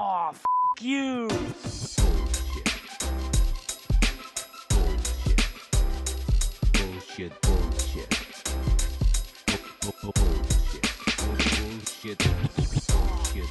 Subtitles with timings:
[0.00, 0.40] Oh, f
[0.80, 1.26] you.
[6.72, 8.06] Bullshit, bullshit.
[9.90, 10.14] Bullshit.
[11.98, 12.18] Bullshit.
[13.26, 13.50] Bullshit.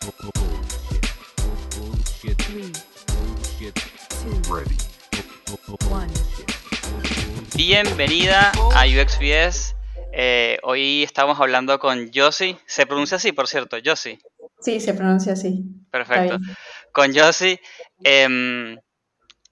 [0.00, 0.40] Bullshit.
[3.60, 3.76] Bullshit.
[4.48, 4.78] Ready.
[7.54, 9.76] Bienvenida a UXBS.
[10.14, 12.56] Eh, hoy estamos hablando con Josie.
[12.64, 14.18] Se pronuncia así, por cierto, Josie.
[14.62, 15.64] Sí, se pronuncia así.
[15.90, 16.38] Perfecto.
[16.92, 17.60] Con Josie,
[18.02, 18.78] em,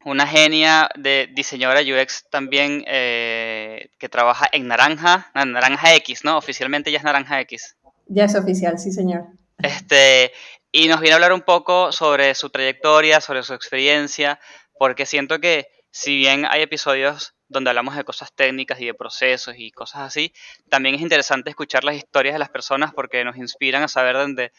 [0.04, 6.38] una genia de diseñadora UX también eh, que trabaja en Naranja, en Naranja X, ¿no?
[6.38, 7.76] Oficialmente ya es Naranja X.
[8.06, 9.26] Ya es oficial, sí, señor.
[9.58, 10.32] Este,
[10.72, 14.40] y nos viene a hablar un poco sobre su trayectoria, sobre su experiencia,
[14.78, 19.56] porque siento que si bien hay episodios donde hablamos de cosas técnicas y de procesos
[19.58, 20.32] y cosas así,
[20.68, 24.52] también es interesante escuchar las historias de las personas porque nos inspiran a saber dónde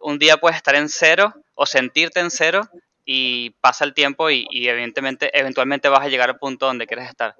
[0.00, 2.62] un día puedes estar en cero o sentirte en cero
[3.04, 7.36] y pasa el tiempo y, evidentemente, eventualmente vas a llegar al punto donde quieres estar.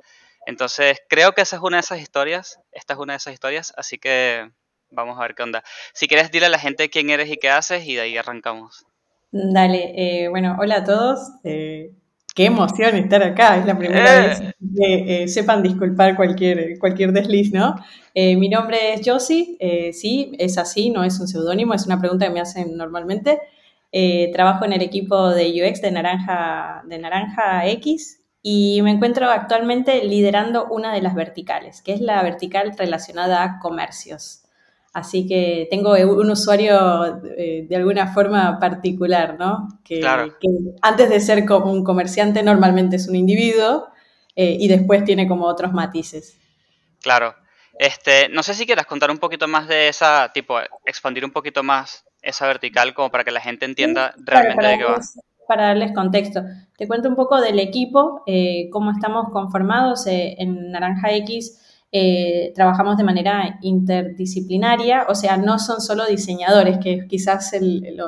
[0.47, 3.73] Entonces, creo que esa es una de esas historias, esta es una de esas historias,
[3.77, 4.51] así que
[4.91, 5.63] vamos a ver qué onda.
[5.95, 8.87] Si quieres, dile a la gente quién eres y qué haces y de ahí arrancamos.
[9.31, 11.19] Dale, eh, bueno, hola a todos.
[11.45, 11.91] eh,
[12.39, 14.29] qué emoción estar acá, es la primera Eh.
[14.29, 17.75] vez que eh, sepan disculpar cualquier, cualquier desliz, ¿no?
[18.15, 19.59] Eh, mi nombre es Josie,
[19.93, 23.41] sí, es así, no es un seudónimo, es una pregunta que me hacen normalmente.
[24.33, 30.05] Trabajo en el equipo de UX de Naranja, de Naranja X y me encuentro actualmente
[30.05, 34.45] liderando una de las verticales, que es la vertical relacionada a comercios.
[34.95, 39.69] Así que tengo un usuario eh, de alguna forma particular, ¿no?
[39.85, 40.35] Que, Claro.
[40.41, 40.49] que
[40.83, 43.89] antes de ser como un comerciante normalmente es un individuo
[44.35, 46.37] eh, y después tiene como otros matices.
[47.03, 47.35] Claro.
[47.79, 51.63] Este, no sé si quieras contar un poquito más de esa, tipo, expandir un poquito
[51.63, 54.99] más esa vertical como para que la gente entienda realmente para, de qué va.
[55.47, 56.43] para darles contexto.
[56.77, 60.07] Te cuento un poco del equipo, eh, cómo estamos conformados.
[60.07, 61.61] en Naranja X
[61.91, 67.53] eh, trabajamos de manera interdisciplinaria, o sea, no son solo diseñadores, que es quizás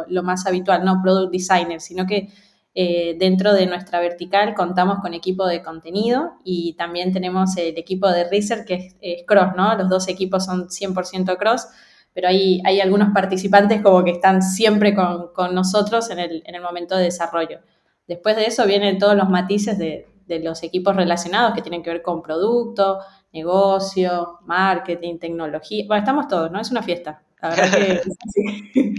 [0.09, 2.29] lo más habitual, no product designers, sino que
[2.75, 8.09] eh, dentro de nuestra vertical contamos con equipo de contenido y también tenemos el equipo
[8.09, 9.75] de research que es, es cross, ¿no?
[9.77, 11.67] Los dos equipos son 100% cross
[12.13, 16.55] pero hay, hay algunos participantes como que están siempre con, con nosotros en el, en
[16.55, 17.61] el momento de desarrollo.
[18.07, 21.91] Después de eso vienen todos los matices de, de los equipos relacionados que tienen que
[21.91, 22.99] ver con producto,
[23.33, 25.85] negocio, marketing, tecnología.
[25.87, 26.61] Bueno, estamos todos, ¿no?
[26.61, 27.23] Es una fiesta.
[27.41, 28.01] La verdad que
[28.33, 28.95] sí.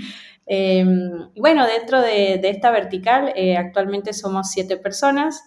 [0.47, 0.85] Eh,
[1.37, 5.43] bueno, dentro de, de esta vertical eh, actualmente somos siete personas.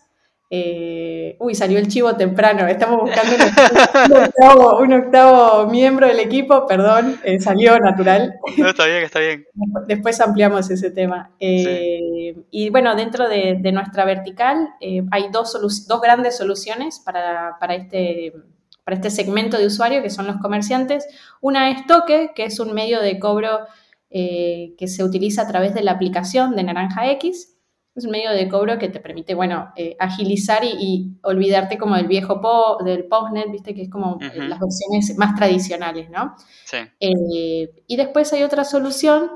[0.51, 2.67] Eh, uy, salió el chivo temprano.
[2.69, 8.37] Estamos buscando un, octavo, un octavo miembro del equipo, perdón, eh, salió natural.
[8.57, 9.47] No, está bien, está bien.
[9.89, 11.33] Después ampliamos ese tema.
[11.41, 14.69] Eh, Y bueno, dentro de, de nuestra vertical
[15.11, 18.33] hay dos, dos grandes soluciones para, para este,
[18.85, 21.07] para este segmento de usuario, que son los comerciantes.
[21.41, 23.61] Una es Toque, que es un medio de cobro
[24.11, 27.51] eh, que se utiliza a través de la aplicación de Naranja X.
[27.97, 31.95] Es un medio de cobro que te permite, bueno, eh, agilizar y, y olvidarte como
[31.97, 34.49] del viejo po, del postnet, viste, que es como eh, Ujú.
[34.49, 36.35] las versiones más tradicionales, ¿no?
[36.65, 36.79] Sí.
[37.01, 39.31] Eh, y después hay otra solución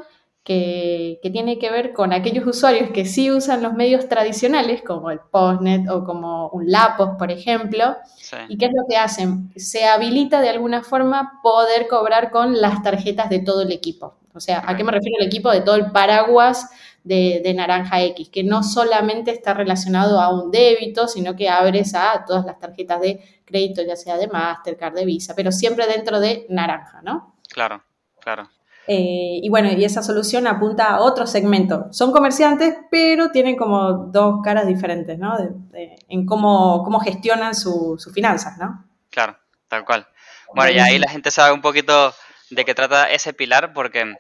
[0.49, 5.11] que, que tiene que ver con aquellos usuarios que sí usan los medios tradicionales, como
[5.11, 7.99] el Postnet o como un Lapos, por ejemplo.
[8.17, 8.39] Sí.
[8.49, 9.53] ¿Y qué es lo que hacen?
[9.57, 14.17] Se habilita de alguna forma poder cobrar con las tarjetas de todo el equipo.
[14.33, 15.51] O sea, ¿a qué me refiero el equipo?
[15.51, 16.71] De todo el paraguas
[17.05, 21.95] de, de Naranja X, que no solamente está relacionado a un débito, sino que abres
[21.95, 26.21] a todas las tarjetas de crédito, ya sea de Mastercard, de Visa, pero siempre dentro
[26.21, 27.35] de Naranja, ¿no?
[27.51, 27.85] Claro,
[28.19, 28.49] claro.
[28.91, 31.89] Eh, y bueno, y esa solución apunta a otro segmento.
[31.93, 35.37] Son comerciantes, pero tienen como dos caras diferentes, ¿no?
[35.37, 38.85] De- de- en cómo, cómo gestionan su- sus finanzas, ¿no?
[39.11, 39.37] Claro,
[39.69, 40.09] tal cual.
[40.55, 42.15] Bueno, y ahí la gente sabe un poquito
[42.51, 44.15] de qué trata ese pilar, porque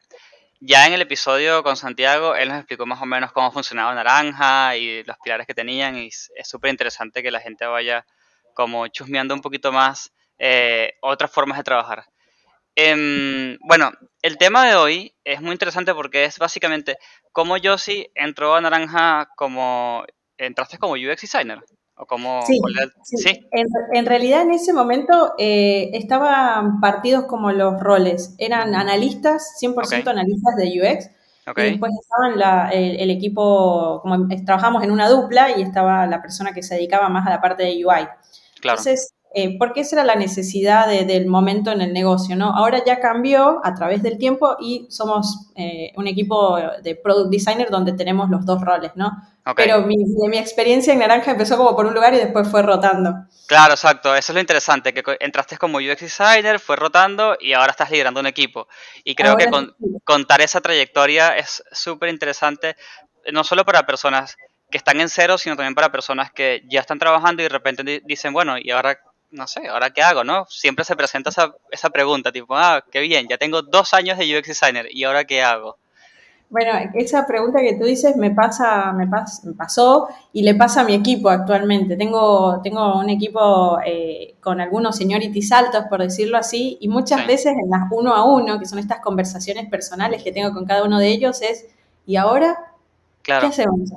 [0.60, 4.76] ya en el episodio con Santiago, él nos explicó más o menos cómo funcionaba Naranja
[4.76, 8.04] y los pilares que tenían, y es es súper interesante que la gente vaya
[8.52, 12.04] como chusmeando un poquito más eh, otras formas de trabajar.
[12.80, 13.90] Em, bueno,
[14.22, 16.96] el tema de hoy es muy interesante porque es básicamente
[17.32, 20.04] cómo Josie entró a Naranja como...
[20.36, 21.58] ¿Entraste como UX designer?
[21.96, 22.42] ¿O como...
[22.46, 22.60] Sí.
[23.50, 28.36] En, en realidad en ese momento eh, estaban partidos como los roles.
[28.38, 30.06] Eran analistas, 100% Ok.
[30.08, 31.10] analistas de UX.
[31.50, 31.58] Ok.
[31.58, 36.22] Y después estaban la- el, el equipo, como trabajamos en una dupla y estaba la
[36.22, 38.06] persona que se dedicaba más a la parte de UI.
[38.60, 38.78] Claro.
[38.78, 42.46] Entonces, eh, porque esa era la necesidad de- del momento en el negocio, ¿no?
[42.54, 47.70] Ahora ya cambió a través del tiempo y somos eh, un equipo de product designer
[47.70, 49.10] donde tenemos los dos roles, ¿no?
[49.64, 52.62] Pero mi, de mi experiencia en Naranja empezó como por un lugar y después fue
[52.62, 53.14] rotando.
[53.46, 54.14] Claro, exacto.
[54.14, 58.20] Eso es lo interesante, que entraste como UX designer, fue rotando y ahora estás liderando
[58.20, 58.68] un equipo.
[59.04, 62.76] Y creo que con- contar esa trayectoria es súper interesante,
[63.24, 64.36] eh, no solo para personas
[64.70, 67.82] que están en cero, sino también para personas que ya están trabajando y de repente
[67.84, 68.98] di- dicen, bueno, y ahora,
[69.30, 70.24] no sé, ¿ahora qué hago?
[70.24, 70.46] ¿no?
[70.48, 74.24] Siempre se presenta esa, esa pregunta, tipo, ah, qué bien, ya tengo dos años de
[74.36, 75.78] UX designer, ¿y ahora qué hago?
[76.50, 80.80] Bueno, esa pregunta que tú dices me pasa, me, pas- me pasó y le pasa
[80.80, 81.94] a mi equipo actualmente.
[81.96, 87.26] Tengo, tengo un equipo eh, con algunos seniorities altos, por decirlo así, y muchas Sí.
[87.26, 90.84] veces en las uno a uno, que son estas conversaciones personales que tengo con cada
[90.84, 91.66] uno de ellos, es,
[92.06, 92.56] ¿y ahora
[93.22, 93.90] Claro, qué hacemos?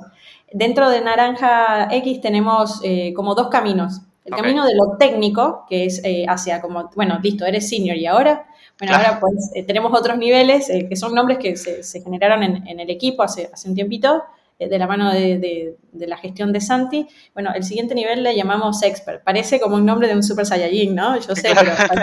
[0.52, 4.02] Dentro de Naranja X tenemos eh, como dos caminos.
[4.24, 8.06] El camino de lo técnico, que es eh, hacia como, bueno, listo, eres senior y
[8.06, 8.46] ahora,
[8.78, 9.04] bueno, Claro.
[9.08, 12.66] ahora pues eh, tenemos otros niveles eh, que son nombres que se, se generaron en,
[12.66, 14.22] en el equipo hace, hace un tiempito,
[14.58, 17.08] de la mano de, de- de la gestión de Santi.
[17.34, 19.24] Bueno, el siguiente nivel le llamamos expert.
[19.24, 21.16] Parece como un nombre de un super saiyajin, ¿no?
[21.18, 21.72] Yo sé, Claro.
[21.90, 22.02] pero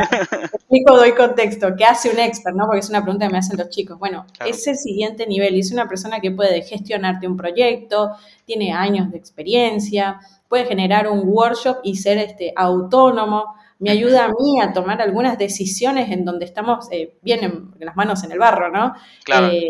[0.54, 1.74] explico, doy contexto.
[1.78, 2.66] ¿Qué hace un expert, no?
[2.66, 3.98] Porque es una pregunta que me hacen los chicos.
[3.98, 4.52] Bueno, Claro.
[4.52, 8.12] es el siguiente nivel es una persona que puede gestionarte un proyecto,
[8.44, 10.20] tiene años de experiencia,
[10.50, 13.56] puede generar un workshop y ser este, autónomo.
[13.78, 17.96] Me ayuda a mí a tomar algunas decisiones en donde estamos eh, bien en, las
[17.96, 18.94] manos en el barro, ¿no?
[19.24, 19.70] claro, Eh,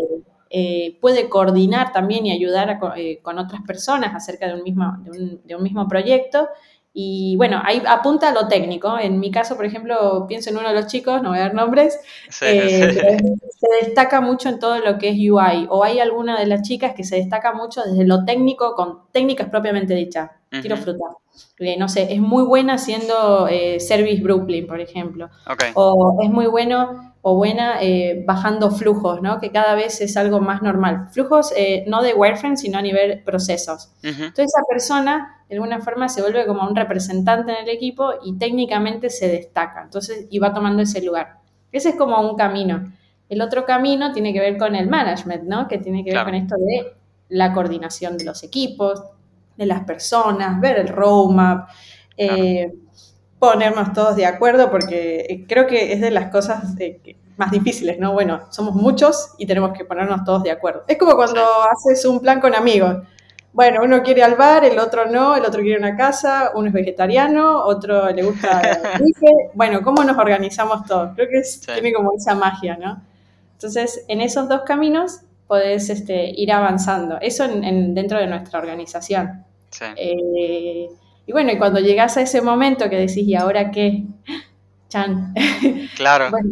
[0.52, 4.96] eh, puede coordinar también y ayudar a eh, con otras personas acerca de un, mismo,
[5.04, 6.48] de, un, de un mismo proyecto.
[6.92, 8.98] Y bueno, ahí apunta a lo técnico.
[8.98, 11.54] En mi caso, por ejemplo, pienso en uno de los chicos, no voy a dar
[11.54, 15.68] nombres, sí, eh, se destaca mucho en todo lo que es UI.
[15.70, 19.48] O hay alguna de las chicas que se destaca mucho desde lo técnico con técnicas
[19.50, 20.30] propiamente dichas.
[20.50, 20.84] Tiro Ujú.
[20.84, 21.04] fruta.
[21.58, 26.28] Eh, no sé, es muy buena haciendo eh, Service Brooklyn, por ejemplo Ok, o es
[26.30, 29.38] muy bueno o buena eh, bajando flujos, ¿no?
[29.40, 31.08] Que cada vez es algo más normal.
[31.12, 31.52] Flujos
[31.86, 33.92] no de wireframe, sino a nivel procesos.
[34.02, 38.36] Entonces esa persona de alguna forma se vuelve como un representante en el equipo y
[38.38, 39.82] técnicamente se destaca.
[39.82, 41.36] Entonces y va tomando ese lugar.
[41.70, 42.90] Ese es como un camino.
[43.28, 45.68] El otro camino tiene que ver con el management, ¿no?
[45.68, 46.26] Que tiene que ver Claro.
[46.30, 46.94] con esto de
[47.28, 49.02] la coordinación de los equipos,
[49.60, 51.68] de las personas, ver el roadmap,
[52.16, 52.72] eh,
[53.38, 57.98] ponernos todos de acuerdo, porque eh, creo que es de las cosas eh, más difíciles,
[57.98, 58.12] ¿no?
[58.14, 60.84] Bueno, somos muchos y tenemos que ponernos todos de acuerdo.
[60.88, 62.96] Es como cuando haces un plan con amigos.
[63.52, 66.72] Bueno, uno quiere al bar, el otro no, el otro quiere una casa, uno es
[66.72, 68.60] vegetariano, otro le gusta
[68.98, 69.10] el.
[69.54, 71.10] Bueno, ¿cómo nos organizamos todos?
[71.16, 71.70] Creo que es- Sí.
[71.72, 73.02] tiene como esa magia, ¿no?
[73.54, 77.18] Entonces, en esos dos caminos podés este, ir avanzando.
[77.20, 79.44] Eso en- en- dentro de nuestra organización.
[79.70, 79.84] Sí.
[79.96, 80.88] Eh,
[81.26, 84.04] y bueno, y cuando llegas a ese momento que decís, ¿y ahora qué?
[84.88, 85.34] Chan.
[85.96, 86.50] Claro, Bueno,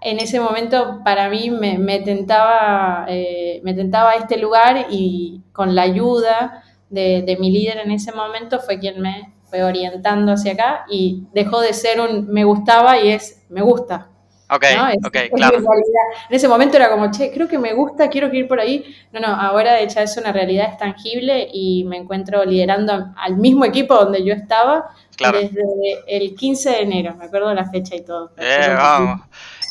[0.00, 5.74] en ese momento para mí me, me tentaba, eh, me tentaba este lugar y con
[5.74, 10.52] la ayuda de, de mi líder en ese momento fue quien me fue orientando hacia
[10.52, 14.08] acá y dejó de ser un me gustaba y es me gusta.
[14.50, 14.88] Ok, ¿no?
[14.88, 15.58] Es- ok, es claro.
[15.58, 18.94] En ese momento era como, che, creo que me gusta, quiero ir por ahí.
[19.12, 23.36] No, no, ahora de hecho es una realidad, es tangible y me encuentro liderando al
[23.36, 25.38] mismo equipo donde yo estaba Claro.
[25.40, 25.62] desde
[26.06, 28.32] el 15 de enero, me acuerdo la fecha y todo.
[28.36, 29.20] Eh, vamos.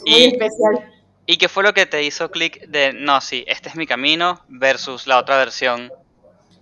[0.06, 0.94] Muy Y, especial.
[1.25, 4.41] ¿Y qué fue lo que te hizo clic de, no, sí, este es mi camino
[4.47, 5.92] versus la otra versión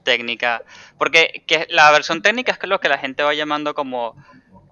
[0.03, 0.63] técnica?
[0.97, 4.15] Porque que la versión técnica es lo que la gente va llamando como,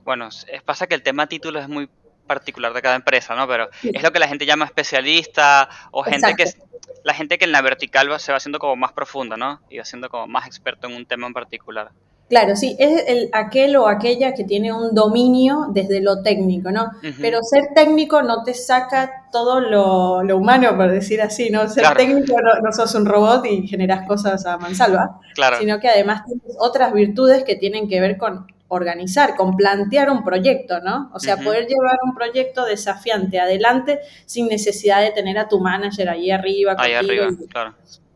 [0.03, 0.29] bueno,
[0.65, 1.89] pasa que el tema título es muy
[2.27, 3.47] particular de cada empresa, ¿no?
[3.47, 3.91] Pero Sí.
[3.93, 6.67] es lo que la gente llama especialista o gente que, Exacto.
[6.67, 9.61] es- la gente que en la vertical va- se va haciendo como más profunda, ¿no?
[9.69, 11.89] Y va siendo como más experto en un tema en particular.
[12.29, 16.89] Claro, sí, es el, aquel o aquella que tiene un dominio desde lo técnico, ¿no?
[17.19, 21.67] Pero ser técnico no te saca todo lo, lo humano, por decir así, ¿no?
[21.67, 21.97] Ser Claro.
[21.97, 26.23] técnico no, no sos un robot y generas cosas a mansalva, Claro, sino que además
[26.25, 31.09] tienes otras virtudes que tienen que ver con organizar, con plantear un proyecto, ¿no?
[31.13, 36.09] O sea, poder llevar un proyecto desafiante adelante sin necesidad de tener a tu manager
[36.09, 36.75] ahí arriba.
[36.77, 37.73] ahí arriba, y- claro.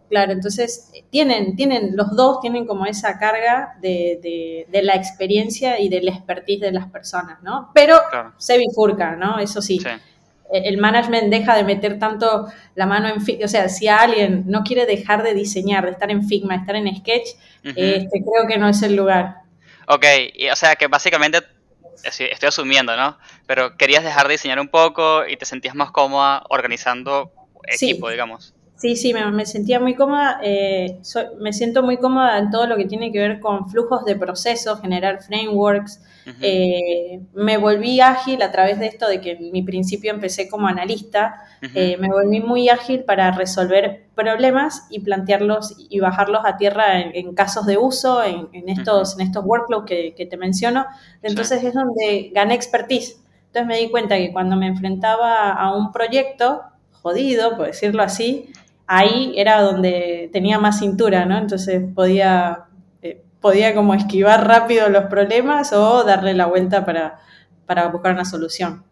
[0.09, 5.81] Claro, entonces tienen, tienen, los dos tienen como esa carga de, de- de la experiencia
[5.81, 7.71] y del expertise de las personas, ¿no?
[7.73, 8.33] Pero Claro.
[8.37, 9.37] se bifurca, ¿no?
[9.37, 13.67] Eso sí, Sí, eh, el management deja de meter tanto la mano en o sea,
[13.67, 17.27] si alguien no quiere dejar de diseñar, de estar en Figma, de estar en Sketch,
[17.63, 19.39] este, creo que no es el lugar.
[19.87, 23.17] Ok, y, o sea que básicamente, eh, estoy asumiendo, ¿no?
[23.45, 27.31] Pero querías dejar de diseñar un poco y te sentías más cómoda organizando
[27.71, 27.91] Sí.
[27.91, 28.53] equipo, digamos.
[28.77, 30.39] Sí, sí, me, me sentía muy cómoda.
[30.43, 34.05] eh, so- me siento muy cómoda en todo lo que tiene que ver con flujos
[34.05, 36.01] de procesos, generar frameworks.
[36.41, 40.67] Eh, me volví ágil a través de esto de que en mi principio empecé como
[40.67, 41.43] analista.
[41.73, 47.15] Eh, me volví muy ágil para resolver problemas y plantearlos y bajarlos a tierra en,
[47.15, 50.85] en casos de uso, en, en estos, en estos workflows que, que te menciono.
[51.23, 53.21] Entonces es donde gané expertise.
[53.47, 58.51] Entonces me di cuenta que cuando me enfrentaba a un proyecto jodido, por decirlo así,
[58.87, 61.37] ahí era donde tenía más cintura, ¿no?
[61.37, 62.65] Entonces podía,
[63.01, 67.19] eh, podía como esquivar rápido los problemas o darle la vuelta para,
[67.65, 68.85] para buscar una solución.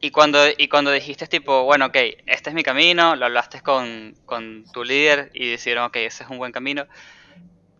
[0.00, 4.14] Y cuando, y cuando dijiste tipo, bueno, ok, este es mi camino, lo hablaste con,
[4.26, 6.86] con tu líder y decidieron, ok, ese es un buen camino,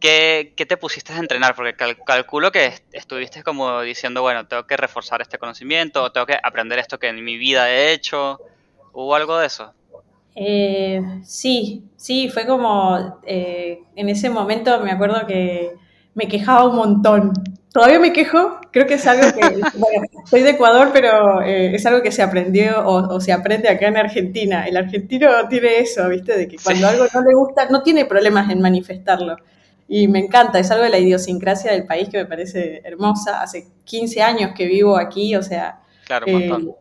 [0.01, 1.55] ¿qué, qué te pusiste a entrenar?
[1.57, 6.27] Porque cal- calculo que est- estuviste como diciendo, bueno, tengo que reforzar este conocimiento, tengo
[6.27, 8.43] que aprender esto que en mi vida he hecho,
[8.93, 9.75] ¿hubo algo de eso?
[10.35, 15.75] Eh, sí, sí, fue como eh, en ese momento me acuerdo que
[16.15, 17.33] me quejaba un montón.
[17.73, 19.41] Todavía me quejo, creo que es algo que,
[19.79, 23.69] bueno, soy de Ecuador, pero eh, es algo que se aprendió o, o se aprende
[23.69, 24.67] acá en Argentina.
[24.67, 26.37] El argentino tiene eso, ¿viste?
[26.37, 29.37] De que cuando algo no le gusta, no tiene problemas en manifestarlo.
[29.89, 33.43] Y me encanta, es algo de la idiosincrasia del país que me parece hermosa.
[33.43, 36.75] Hace 15 años que vivo aquí, o sea, Claro, un eh, montón.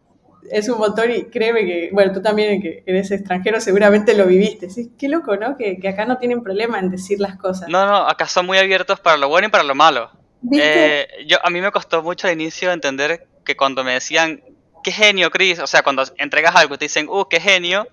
[0.52, 4.70] Es un montón y créeme que, bueno, tú también que eres extranjero seguramente lo viviste.
[4.70, 5.58] Sí, qué loco, ¿no?
[5.58, 7.70] Que, que acá no tienen problema en decir las cosas.
[7.70, 10.12] No, no, acá son muy abiertos para lo bueno y para lo malo.
[10.52, 14.44] Eh, yo, a mí me costó mucho al inicio entender que cuando me decían,
[14.84, 17.88] qué genio, Chris, o sea, cuando entregas algo y te dicen, uh, qué genio,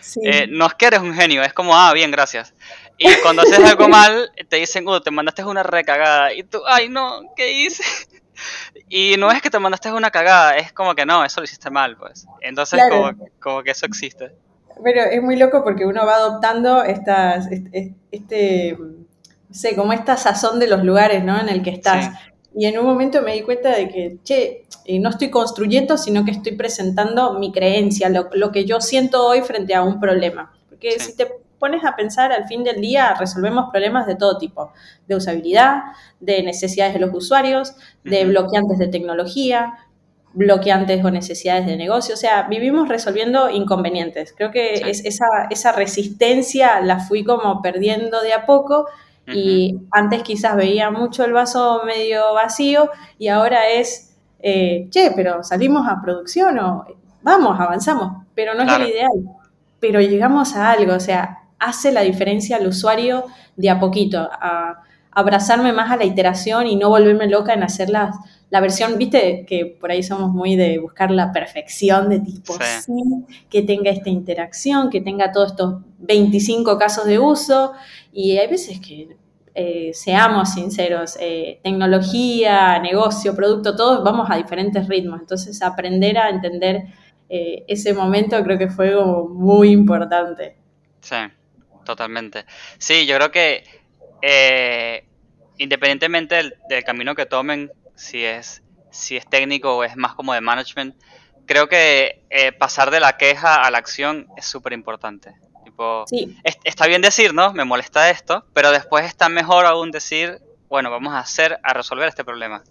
[0.00, 0.20] sí.
[0.24, 2.54] eh, no es que eres un genio, es como, ah, bien, gracias.
[2.98, 6.32] Y cuando haces algo mal, te dicen, uh, te mandaste una recagada.
[6.32, 7.82] Y tú, ay, no, ¿qué hice?
[8.88, 11.70] Y no es que te mandaste una cagada, es como que no, eso lo hiciste
[11.70, 12.26] mal, pues.
[12.40, 13.12] Entonces, Claro.
[13.16, 14.32] como, como que eso existe.
[14.84, 20.16] Pero es muy loco porque uno va adoptando estas, este, este, no sé, como esta
[20.16, 21.40] sazón de los lugares, ¿no?
[21.40, 22.06] En el que estás.
[22.06, 22.10] Sí.
[22.58, 26.24] Y en un momento me di cuenta de que, che, eh, no estoy construyendo, sino
[26.24, 30.52] que estoy presentando mi creencia, lo, lo que yo siento hoy frente a un problema.
[30.68, 31.12] Porque Sí.
[31.12, 31.26] si te
[31.58, 34.72] pones a pensar al fin del día, resolvemos problemas de todo tipo,
[35.08, 35.82] de usabilidad,
[36.20, 39.74] de necesidades de los usuarios, de bloqueantes de tecnología,
[40.34, 42.14] bloqueantes o necesidades de negocio.
[42.14, 44.34] O sea, vivimos resolviendo inconvenientes.
[44.36, 44.82] Creo que Sí.
[44.86, 48.86] es esa, esa resistencia la fui como perdiendo de a poco
[49.28, 55.42] y antes quizás veía mucho el vaso medio vacío y ahora es, eh, che, pero
[55.42, 56.84] salimos a producción o
[57.22, 58.84] vamos, avanzamos, pero no Claro.
[58.84, 59.10] es el ideal.
[59.80, 63.24] Pero llegamos a algo, o sea, hace la diferencia al usuario
[63.56, 67.88] de a poquito, a abrazarme más a la iteración y no volverme loca en hacer
[67.88, 68.14] las,
[68.50, 72.82] la versión, viste, que por ahí somos muy de buscar la perfección de tipo, Sí.
[72.84, 73.02] sí,
[73.48, 77.72] que tenga esta interacción, que tenga todos estos 25 casos de uso,
[78.12, 79.16] y hay veces que,
[79.54, 86.28] eh, seamos sinceros, eh, tecnología, negocio, producto, todos vamos a diferentes ritmos, entonces aprender a
[86.28, 86.84] entender
[87.28, 88.94] eh, ese momento creo que fue
[89.28, 90.56] muy importante.
[91.00, 91.16] Sí,
[91.86, 92.44] totalmente.
[92.78, 93.64] Sí, yo creo que
[94.20, 95.08] eh,
[95.56, 100.34] independientemente del, del camino que tomen, si es, si es técnico o es más como
[100.34, 100.94] de management,
[101.46, 105.34] creo que eh, pasar de la queja a la acción es súper importante.
[106.06, 107.52] Sí, es- está bien decir, ¿no?
[107.52, 110.38] Me molesta esto, pero después está mejor aún decir,
[110.68, 112.62] bueno, vamos a hacer, a resolver este problema.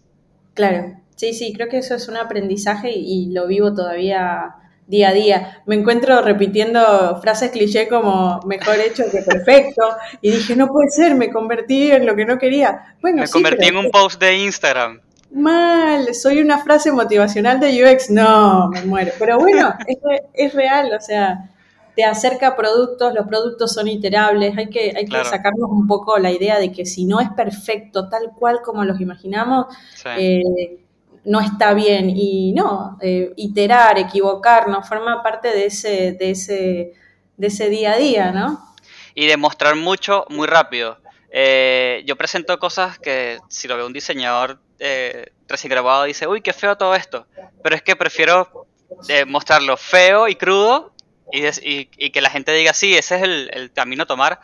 [0.54, 4.56] Claro, sí, sí, creo que eso es un aprendizaje y, y lo vivo todavía
[4.88, 5.64] día a día.
[5.66, 9.82] Me encuentro repitiendo frases cliché como mejor hecho que perfecto
[10.22, 12.96] y dije, no puede ser, me convertí en lo que no quería.
[13.02, 15.02] Bueno, Me sí, convertí en un post de Instagram.
[15.32, 19.12] mal, soy una frase motivacional de UX, no, me muero.
[19.20, 19.98] Pero bueno, es,
[20.34, 21.50] es real, o sea,
[21.96, 25.24] te acerca a productos, los productos son iterables, hay que, hay Claro.
[25.24, 28.84] que sacarnos un poco la idea de que si no es perfecto tal cual como
[28.84, 29.66] los imaginamos,
[29.96, 30.10] Sí.
[30.18, 30.85] eh,
[31.26, 32.10] no está bien.
[32.10, 36.94] Y no, eh, iterar, equivocarnos, forma parte de ese, de ese,
[37.38, 38.76] de ese día a día, ¿no?
[39.16, 41.00] y demostrar mucho muy rápido.
[41.32, 46.42] Eh, yo presento cosas que si lo ve un diseñador eh, recién grabado dice, uy,
[46.42, 47.26] qué feo todo esto.
[47.64, 48.68] Pero es que prefiero
[49.08, 50.94] eh, mostrarlo feo y crudo
[51.32, 54.40] y, que la gente diga, sí, ese es el, el camino a tomar,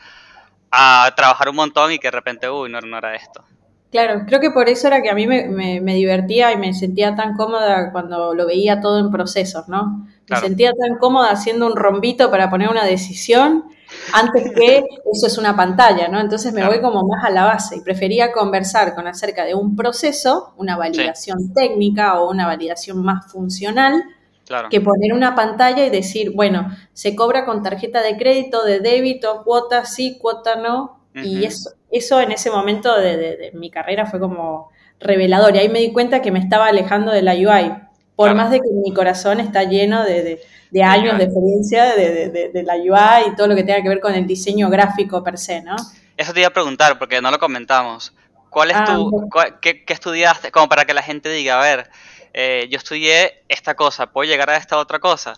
[0.72, 3.44] a trabajar un montón y que de repente, uy, no, no era esto.
[3.92, 6.74] Claro, creo que por eso era que a mí me, me- me divertía y me
[6.74, 10.08] sentía tan cómoda cuando lo veía todo en procesos, ¿no?
[10.30, 13.66] Me sentía tan cómoda haciendo un rombito para poner una decisión
[14.14, 14.78] antes que
[15.14, 16.22] eso es una pantalla, ¿no?
[16.22, 16.74] Entonces me Claro.
[16.74, 20.78] voy como más a la base y prefería conversar con acerca de un proceso, una
[20.78, 24.02] validación técnica o una validación más funcional,
[24.46, 24.70] Claro.
[24.70, 29.44] que poner una pantalla y decir, bueno, se cobra con tarjeta de crédito, de débito,
[29.44, 31.01] cuota sí, cuota no.
[31.14, 35.56] Y eso, eso en ese momento de, de- de mi carrera fue como revelador.
[35.56, 37.74] Y ahí me di cuenta que me estaba alejando de la UI.
[38.16, 38.36] Por Claro.
[38.38, 42.76] más de que mi corazón está lleno de, de- de años de experiencia de, la
[42.76, 45.76] UI y todo lo que tenga que ver con el diseño gráfico per se, ¿no?
[46.16, 48.14] Eso te iba a preguntar porque no lo comentamos.
[48.50, 50.52] ¿Cuál es Ah, tu, cuál- qué, qué estudiaste?
[50.52, 51.90] Como para que la gente diga, a ver,
[52.34, 55.34] eh, yo estudié esta cosa, ¿puedo llegar a esta otra cosa?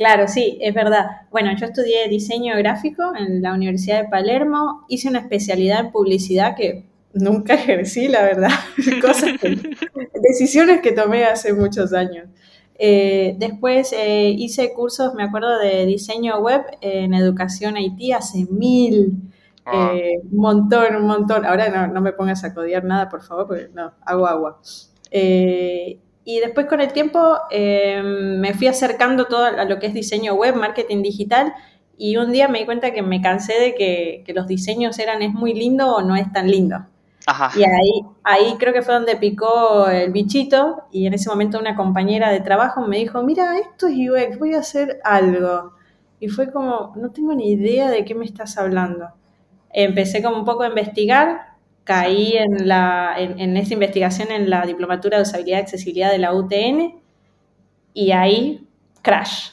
[0.00, 1.26] Claro, sí, es verdad.
[1.30, 6.56] Bueno, yo estudié diseño gráfico en la Universidad de Palermo, hice una especialidad en publicidad
[6.56, 8.48] que nunca ejercí, la verdad.
[9.02, 9.58] Cosas que-
[10.22, 12.28] decisiones que tomé hace muchos años.
[12.78, 19.18] Eh, después eh, hice cursos, me acuerdo, de diseño web en educación Haití hace mil.
[19.66, 19.92] Ah.
[19.94, 21.44] Eh, un montón, un montón.
[21.44, 24.62] Ahora no, no me pongas a codiar nada, por favor, porque no, hago agua.
[26.24, 30.34] Y después con el tiempo eh, me fui acercando todo a lo que es diseño
[30.34, 31.54] web, marketing digital,
[31.96, 35.22] y un día me di cuenta que me cansé de que, que los diseños eran
[35.22, 36.86] es muy lindo o no es tan lindo.
[37.26, 37.50] Ajá.
[37.58, 41.76] Y ahí, ahí creo que fue donde picó el bichito y en ese momento una
[41.76, 45.72] compañera de trabajo me dijo, mira, esto es UX, voy a hacer algo.
[46.18, 49.08] Y fue como, no tengo ni idea de qué me estás hablando.
[49.72, 51.49] Empecé como un poco a investigar,
[51.84, 56.18] caí en, la, en, en esa investigación en la diplomatura de usabilidad y accesibilidad de
[56.18, 56.94] la UTN
[57.94, 58.66] y ahí,
[59.02, 59.50] crash.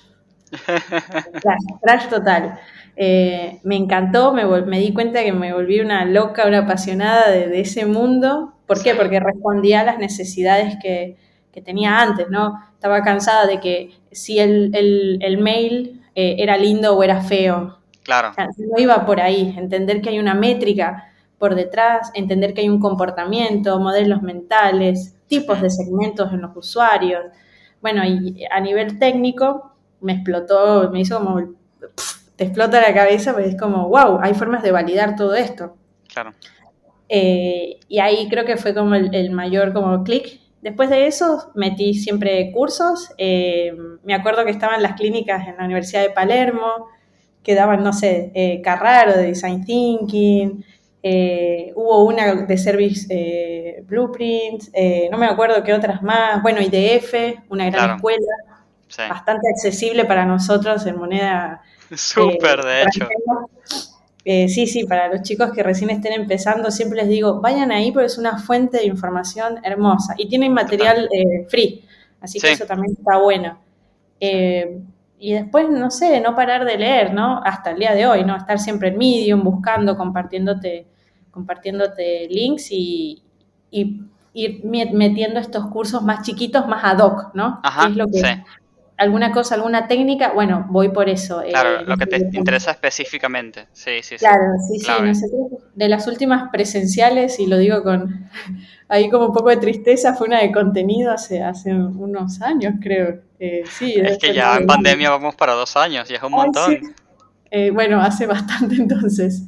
[1.41, 2.59] Crash, crash total.
[2.95, 7.47] Eh, me encantó, me, me di cuenta que me volví una loca, una apasionada de,
[7.47, 8.53] de ese mundo.
[8.65, 8.95] ¿Por qué?
[8.95, 11.17] Porque respondía a las necesidades que,
[11.51, 12.53] que tenía antes, ¿no?
[12.73, 17.79] Estaba cansada de que si el, el- el mail eh, era lindo o era feo.
[18.03, 18.29] Claro.
[18.29, 19.53] O sea, no iba por ahí.
[19.57, 25.61] Entender que hay una métrica por detrás, entender que hay un comportamiento, modelos mentales, tipos
[25.61, 27.25] de segmentos en los usuarios.
[27.81, 31.55] Bueno, y a nivel técnico me explotó, me hizo como,
[32.35, 35.75] te explota la cabeza, porque es como, wow, hay formas de validar todo esto.
[36.11, 36.33] Claro.
[37.09, 40.39] Eh, y ahí creo que fue como el, el mayor como clic.
[40.61, 43.11] Después de eso metí siempre cursos.
[43.17, 46.87] Eh, me acuerdo que estaban las clínicas en la Universidad de Palermo,
[47.43, 50.65] que daban, no sé, eh, Carraro de Design Thinking.
[51.03, 56.41] Eh, hubo una de Service eh, Blueprints, eh, no me acuerdo qué otras más.
[56.41, 57.13] Bueno, IDF,
[57.49, 57.95] una gran Claro.
[57.95, 58.33] escuela,
[58.89, 59.01] Sí.
[59.09, 61.61] bastante accesible para nosotros en moneda
[61.95, 63.07] Súper, de hecho.
[64.25, 67.91] eh, sí, sí, para los chicos que recién estén empezando, siempre les digo, vayan ahí
[67.91, 71.85] porque es una fuente de información hermosa y tienen material eh, free,
[72.21, 72.53] así que Sí.
[72.53, 73.57] eso también está bueno.
[75.19, 77.41] Y después, no sé, no parar de leer, ¿no?
[77.43, 78.35] Hasta el día de hoy, ¿no?
[78.35, 80.87] Estar siempre en Medium, buscando, compartiéndote,
[81.31, 83.23] compartiéndote links y,
[83.71, 84.01] y
[84.33, 87.59] ir me- metiendo estos cursos más chiquitos, más ad hoc, ¿no?
[87.63, 88.27] Ajá, ¿Qué es lo que, sí.
[88.97, 91.41] alguna cosa, alguna técnica, bueno, voy por eso.
[91.41, 93.67] eh, Claro, lo que te interesa específicamente.
[93.73, 94.25] Sí, sí, sí.
[94.25, 94.85] Claro, sí, sí.
[94.85, 95.07] Clave.
[95.09, 98.29] Nosotros, de las últimas presenciales, y lo digo con
[98.89, 103.21] ahí como un poco de tristeza, fue una de contenido hace, hace unos años, creo.
[103.39, 106.33] Eh, sí, Es que ya en de- pandemia vamos para dos años y es un
[106.33, 106.71] Ay, montón.
[106.71, 106.79] sí.
[107.51, 109.43] Eh, bueno, hace bastante entonces.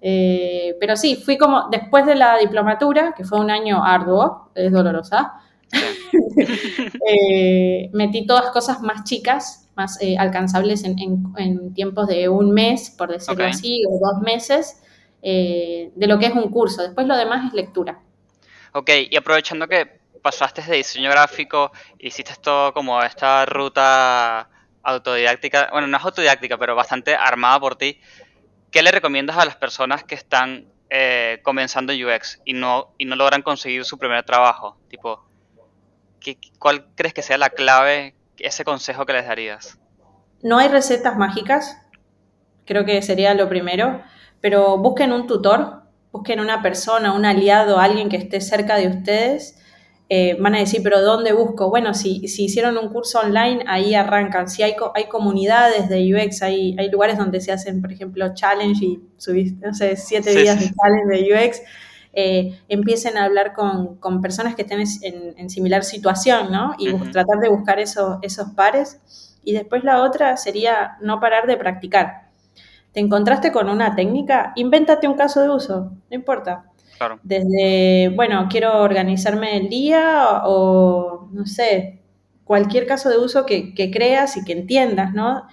[0.00, 4.70] Eh, pero sí, fui como después de la diplomatura, que fue un año arduo, es
[4.72, 5.34] dolorosa,
[7.92, 13.10] metí todas cosas más chicas, más alcanzables en, en- en tiempos de un mes, por
[13.10, 14.82] decirlo así, o dos meses,
[15.22, 16.82] de lo que es un curso.
[16.82, 18.00] Después lo demás es lectura.
[18.74, 24.48] Ok, y aprovechando que pasaste de diseño gráfico, hiciste todo como esta ruta
[24.82, 28.00] autodidáctica, bueno, no es autodidáctica, pero bastante armada por ti,
[28.70, 33.04] ¿qué le recomiendas a las personas que están eh, comenzando en UX y no, y
[33.06, 34.76] no logran conseguir su primer trabajo?
[34.88, 35.24] Tipo,
[36.20, 39.78] ¿qué- ¿cuál crees que sea la clave, ese consejo que les darías?
[40.42, 41.78] No hay recetas mágicas,
[42.64, 44.02] creo que sería lo primero,
[44.40, 49.58] pero busquen un tutor, busquen una persona, un aliado, alguien que esté cerca de ustedes.
[50.14, 51.70] Eh, van a decir, pero ¿dónde busco?
[51.70, 54.46] Bueno, si, si hicieron un curso online, ahí arrancan.
[54.48, 58.84] Si hay, hay comunidades de UX, hay, hay lugares donde se hacen, por ejemplo, challenge
[58.84, 60.64] y subís, no sé, siete Sí, días sí.
[60.64, 61.62] de challenge de UX.
[62.12, 66.74] eh, empiecen a hablar con, con personas que estén en, en similar situación, ¿no?
[66.78, 69.00] Y tratar de buscar esos, esos pares.
[69.44, 72.28] Y después la otra sería no parar de practicar.
[72.92, 74.52] ¿Te encontraste con una técnica?
[74.56, 76.66] Invéntate un caso de uso, no importa.
[77.02, 82.00] Claro, Desde, bueno, quiero organizarme el día o, no sé,
[82.44, 85.44] cualquier caso de uso que, que creas y que entiendas, ¿no?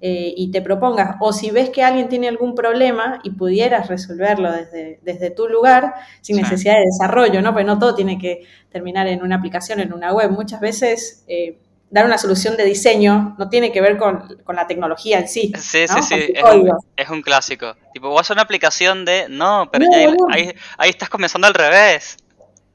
[0.00, 1.16] Eh, y te propongas.
[1.20, 5.94] O si ves que alguien tiene algún problema y pudieras resolverlo desde, desde tu lugar,
[6.22, 6.42] sin Sí.
[6.42, 7.52] necesidad de desarrollo, ¿no?
[7.52, 10.30] Porque no todo tiene que terminar en una aplicación, en una web.
[10.30, 11.58] Muchas veces eh,
[11.90, 15.52] dar una solución de diseño no tiene que ver con, con la tecnología en sí.
[15.58, 16.02] Sí, ¿no?
[16.02, 16.78] sí, sí, es un, código.
[16.96, 17.74] es un clásico.
[17.92, 20.16] Tipo, vos hacer una aplicación de, no, pero No, ahí,
[20.48, 22.16] ahí, ahí estás comenzando al revés.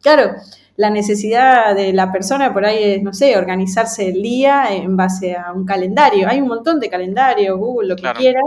[0.02, 0.34] Claro,
[0.76, 5.36] la necesidad de la persona por ahí es, no sé, organizarse el día en base
[5.36, 6.28] a un calendario.
[6.28, 8.19] Hay un montón de calendarios, Google, lo que Claro.
[8.19, 8.43] quieras,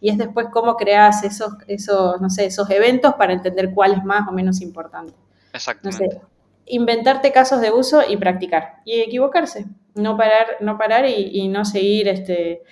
[0.00, 4.04] y es después cómo creas esos, esos, no sé, esos eventos para entender cuál es
[4.04, 5.12] más o menos importante.
[5.12, 6.10] No Exactamente.
[6.10, 6.20] sé,
[6.66, 8.76] inventarte casos de uso y practicar.
[8.84, 9.66] Y equivocarse.
[9.98, 12.62] No parar, no parar y, y no seguir este.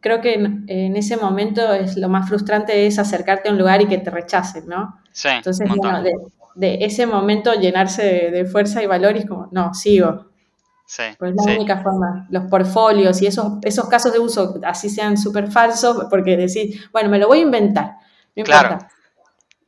[0.00, 3.82] Creo que en, en ese momento es lo más frustrante es acercarte a un lugar
[3.82, 4.98] y que te rechacen, ¿no?
[5.12, 6.12] Sí, Entonces, bueno, de,
[6.56, 10.26] de ese momento llenarse de, de fuerza y valor y es como, no, sigo.
[10.86, 11.50] Sí, Pues es la sí.
[11.52, 12.26] única forma.
[12.30, 17.08] Los portfolios y esos, esos casos de uso, así sean súper falsos, porque decís, bueno,
[17.10, 17.96] me lo voy a inventar.
[18.36, 18.68] No Claro.
[18.72, 18.88] importa.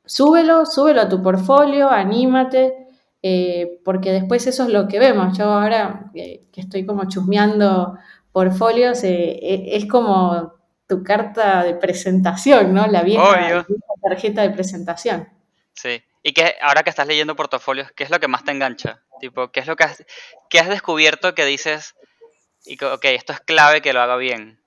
[0.07, 2.84] Súbelo, súbelo a tu portfolio, anímate,
[3.27, 5.39] eh, porque después eso es lo que vemos.
[5.39, 7.99] Yo ahora eh, que estoy como chusmeando
[8.33, 9.39] portfolios, eh,
[9.75, 10.53] es como
[10.87, 12.87] tu carta de presentación, ¿no?
[12.87, 13.57] La vieja, Obvio.
[13.57, 15.27] la vieja tarjeta de presentación.
[15.73, 16.03] Sí.
[16.23, 19.01] Y que ahora que estás leyendo portafolios, ¿qué es lo que más te engancha?
[19.21, 21.95] Tipo, ¿qué es lo que has, descubierto que dices,
[22.67, 24.61] y que, ok, esto es clave que lo haga bien?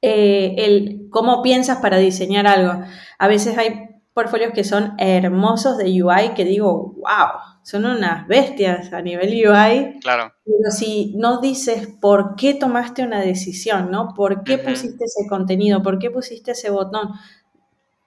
[0.00, 2.84] eh, el cómo piensas para diseñar algo.
[3.18, 8.92] A veces hay portfolios que son hermosos de UI que digo, wow, son unas bestias
[8.92, 14.14] a nivel UI, Claro, pero si no dices por qué tomaste una decisión, ¿no?
[14.14, 15.82] ¿Por qué pusiste ese contenido?
[15.82, 17.10] ¿Por qué pusiste ese botón?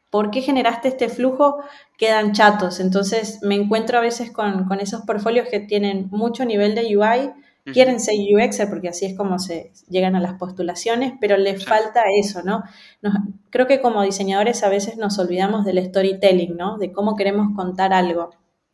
[0.09, 1.57] ¿Por qué generaste este flujo?
[1.97, 2.79] Quedan chatos.
[2.79, 7.31] Entonces me encuentro a veces con, con esos portfolios que tienen mucho nivel de UI.
[7.73, 12.03] Quieren ser UXer porque así es como se llegan a las postulaciones, pero les falta
[12.19, 12.63] eso, ¿no?
[13.01, 13.13] Nos-
[13.49, 16.77] creo que como diseñadores a veces nos olvidamos del storytelling, ¿no?
[16.77, 18.31] De cómo queremos contar algo.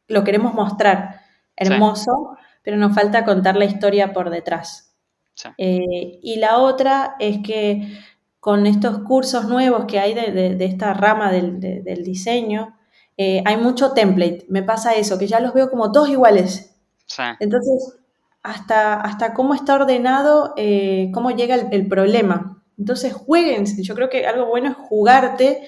[0.07, 1.21] Lo queremos mostrar
[1.55, 4.95] hermoso, pero nos falta contar la historia por detrás.
[5.35, 5.49] Sí.
[5.57, 7.97] Eh, y la otra es que
[8.39, 12.77] con estos cursos nuevos que hay de, de- de esta rama del, de- del diseño,
[13.17, 14.45] eh, hay mucho template.
[14.49, 16.75] Me pasa eso, que ya los veo como todos iguales.
[17.05, 17.97] sí, Entonces,
[18.43, 22.61] hasta, hasta cómo está ordenado, eh, cómo llega el, el problema.
[22.77, 23.65] Entonces, jueguen.
[23.65, 25.61] Yo creo que algo bueno es jugarte.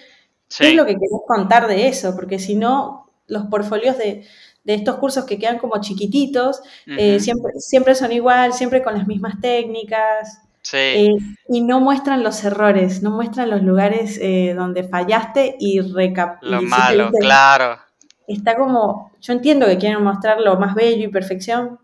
[0.57, 4.25] Qué es sí, lo que querés contar de eso, porque si no, los portfolios de,
[4.65, 9.07] de estos cursos que quedan como chiquititos, eh, siempre, siempre son igual, siempre con las
[9.07, 11.15] mismas técnicas, sí, eh,
[11.47, 16.61] y no muestran los errores, no muestran los lugares eh, donde fallaste y recap lo
[16.61, 17.79] y malo, claro,
[18.27, 21.79] Está como, yo entiendo que quieren mostrar lo más bello y perfección,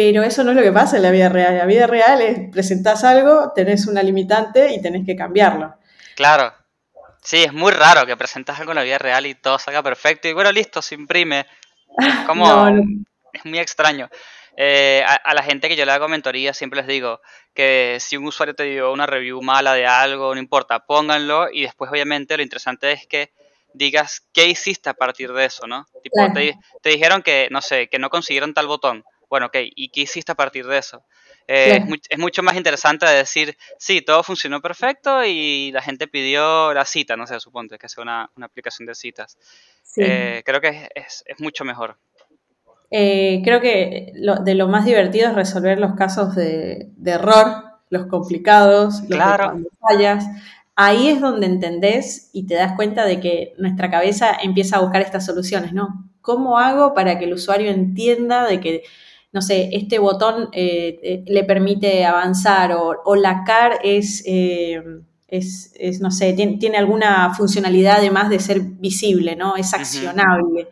[0.00, 1.58] pero eso no es lo que pasa en la vida real.
[1.58, 5.74] La vida real es presentás algo, tenés una limitante y tenés que cambiarlo.
[6.16, 6.54] claro.
[7.22, 10.26] Sí, es muy raro que presentas algo en la vida real y todo salga perfecto
[10.26, 11.40] y bueno, listo, se imprime.
[11.98, 12.82] Es como, No, no.
[13.34, 14.08] es muy extraño.
[14.56, 17.20] Eh, a, a la gente que yo le hago mentoría siempre les digo
[17.54, 21.62] que si un usuario te dio una review mala de algo, no importa, pónganlo y
[21.64, 23.32] después obviamente lo interesante es que
[23.74, 25.86] digas qué hiciste a partir de eso, ¿no?
[26.02, 26.32] Tipo, Claro.
[26.32, 29.04] te, te dijeron que, no sé, que no consiguieron tal botón.
[29.30, 31.04] Bueno, ok, ¿y qué hiciste a partir de eso?
[31.46, 35.80] Eh, es, much- es mucho más interesante de decir, sí, todo funcionó perfecto y la
[35.80, 39.38] gente pidió la cita, no sé, suponte que sea una, una aplicación de citas.
[39.82, 40.02] Sí.
[40.04, 41.96] Eh, creo que es, es- es mucho mejor.
[42.90, 47.64] Eh, creo que lo- de lo más divertido es resolver los casos de, de error,
[47.88, 49.58] los complicados, los Claro.
[49.80, 50.24] fallas.
[50.74, 55.02] Ahí es donde entendés y te das cuenta de que nuestra cabeza empieza a buscar
[55.02, 56.10] estas soluciones, ¿no?
[56.20, 58.82] ¿Cómo hago para que el usuario entienda de que,
[59.32, 64.82] no sé, este botón eh, eh, le permite avanzar o, o la CAR es, eh,
[65.28, 69.56] es, es, no sé, tiene, tiene alguna funcionalidad además de ser visible, ¿no?
[69.56, 70.68] Es accionable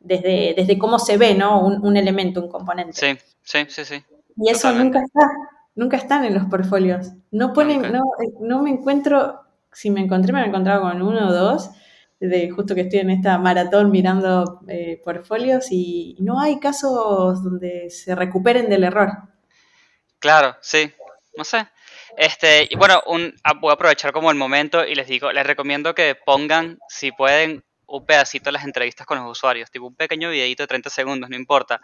[0.00, 1.60] desde, desde cómo se ve, ¿no?
[1.60, 2.92] Un, un elemento, un componente.
[2.94, 4.04] Sí, sí, sí, sí.
[4.36, 4.98] y eso totalmente.
[4.98, 5.32] nunca está,
[5.74, 7.12] nunca están en los portfolios.
[7.30, 9.40] No ponen, no, eh, no me encuentro,
[9.72, 11.70] si me encontré, me he encontrado con uno o dos,
[12.20, 17.88] de justo que estoy en esta maratón mirando eh, portfolios y no hay casos donde
[17.88, 19.10] se recuperen del error.
[20.18, 20.92] Claro, sí,
[21.36, 21.66] no sé.
[22.16, 25.94] Este, y bueno, un, voy a aprovechar como el momento y les digo, les recomiendo
[25.94, 30.30] que pongan, si pueden, un pedacito de las entrevistas con los usuarios, tipo un pequeño
[30.30, 31.80] videito de 30 segundos, no importa.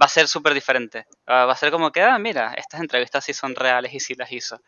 [0.00, 1.06] Va a ser súper diferente.
[1.26, 4.14] Ah, va a ser como que, ah, mira, estas entrevistas sí son reales y sí
[4.14, 4.60] las hizo.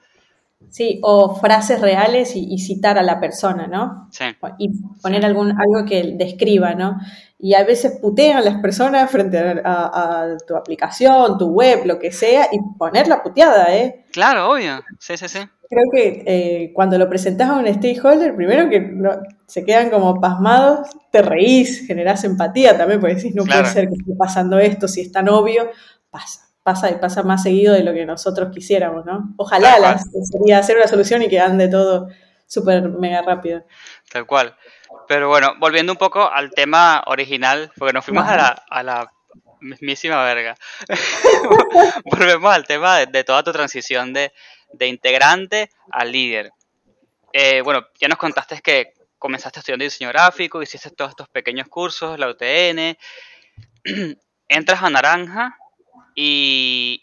[0.68, 4.08] Sí, o frases reales y, y citar a la persona, ¿no?
[4.12, 4.24] Sí,
[4.58, 4.70] y
[5.02, 6.96] poner algún, algo que describa, ¿no?
[7.38, 11.86] Y a veces putean a las personas frente a, a- a tu aplicación, tu web,
[11.86, 14.04] lo que sea, y poner la puteada, ¿eh?
[14.12, 14.80] claro, obvio.
[14.98, 15.38] Sí, sí, sí.
[15.68, 20.20] Creo que eh, cuando lo presentás a un stakeholder, primero que no- se quedan como
[20.20, 23.62] pasmados, te reís, generás empatía también, porque decís, no Claro.
[23.62, 25.68] puede ser que esté pasando esto, si es tan obvio,
[26.10, 26.42] pasa.
[26.62, 29.32] Pasa y pasa más seguido de lo que nosotros quisiéramos, ¿no?
[29.36, 32.08] Ojalá las, sería hacer una solución y que ande todo
[32.46, 33.64] súper mega rápido.
[34.10, 34.56] Tal cual.
[35.08, 39.10] Pero bueno, volviendo un poco al tema original, porque nos fuimos a la, a la
[39.60, 40.56] mismísima verga.
[42.04, 44.32] Volvemos al tema de, toda tu transición de,
[44.72, 46.52] de integrante a líder.
[47.32, 52.18] Eh, bueno, ya nos contaste que comenzaste estudiando diseño gráfico, hiciste todos estos pequeños cursos,
[52.18, 52.96] la UTN,
[54.48, 55.56] entras a Naranja
[56.14, 57.02] y,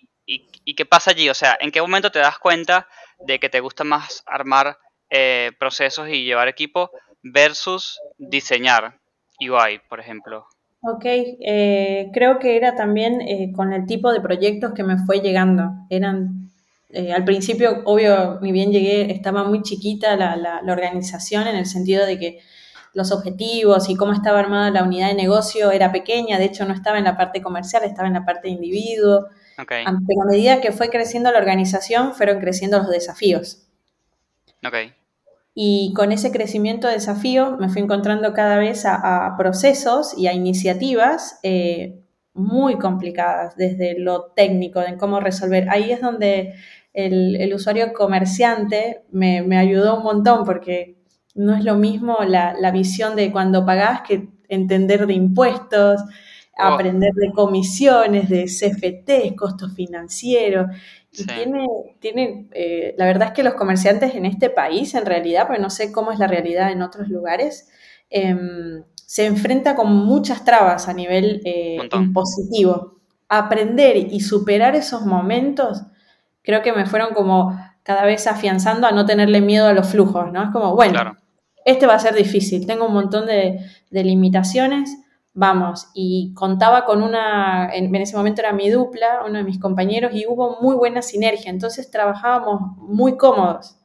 [0.75, 2.87] qué pasa allí, o sea, ¿en qué momento te das cuenta
[3.19, 4.77] de que te gusta más armar
[5.09, 6.91] eh, procesos y llevar equipo
[7.23, 8.99] versus diseñar
[9.39, 10.45] UI, por ejemplo?
[10.81, 15.21] Ok, eh, creo que era también eh, con el tipo de proyectos que me fue
[15.21, 15.71] llegando.
[15.89, 16.51] Eran,
[17.13, 22.05] al principio, obvio, ni bien llegué, estaba muy chiquita la, la, organización en el sentido
[22.05, 22.39] de que
[22.93, 26.73] los objetivos y cómo estaba armada la unidad de negocio era pequeña, de hecho no
[26.73, 29.27] estaba en la parte comercial, estaba en la parte de individuo.
[29.59, 29.85] Okay.
[29.85, 33.67] Pero a medida que fue creciendo la organización, fueron creciendo los desafíos.
[34.65, 34.93] Okay.
[35.59, 41.39] Y con ese crecimiento desafío me fui encontrando cada vez a, procesos y a iniciativas
[41.41, 42.03] eh,
[42.35, 45.67] muy complicadas desde lo técnico, de cómo resolver.
[45.71, 46.53] Ahí es donde
[46.93, 50.96] el, usuario comerciante me, ayudó un montón porque
[51.37, 56.01] no es lo mismo la, visión de cuando pagás que entender de impuestos,
[56.57, 60.67] aprender de comisiones, de CFT, costos financieros.
[61.11, 61.67] Y tiene,
[61.99, 65.69] tiene eh, la verdad es que los comerciantes en este país, en realidad, porque no
[65.69, 67.69] sé cómo es la realidad en otros lugares,
[68.09, 72.97] em, se enfrenta con muchas trabas a nivel eh, impositivo.
[73.29, 75.83] Aprender y superar esos momentos,
[76.41, 80.31] creo que me fueron como cada vez afianzando a no tenerle miedo a los flujos,
[80.31, 80.43] ¿no?
[80.43, 81.15] Es como, bueno,
[81.67, 83.59] este va a ser difícil, tengo un montón de,
[83.91, 84.97] de limitaciones,
[85.33, 90.13] vamos, y contaba con una, en, ese momento era mi dupla, uno de mis compañeros,
[90.13, 93.75] y hubo muy buena sinergia, entonces trabajábamos muy cómodos.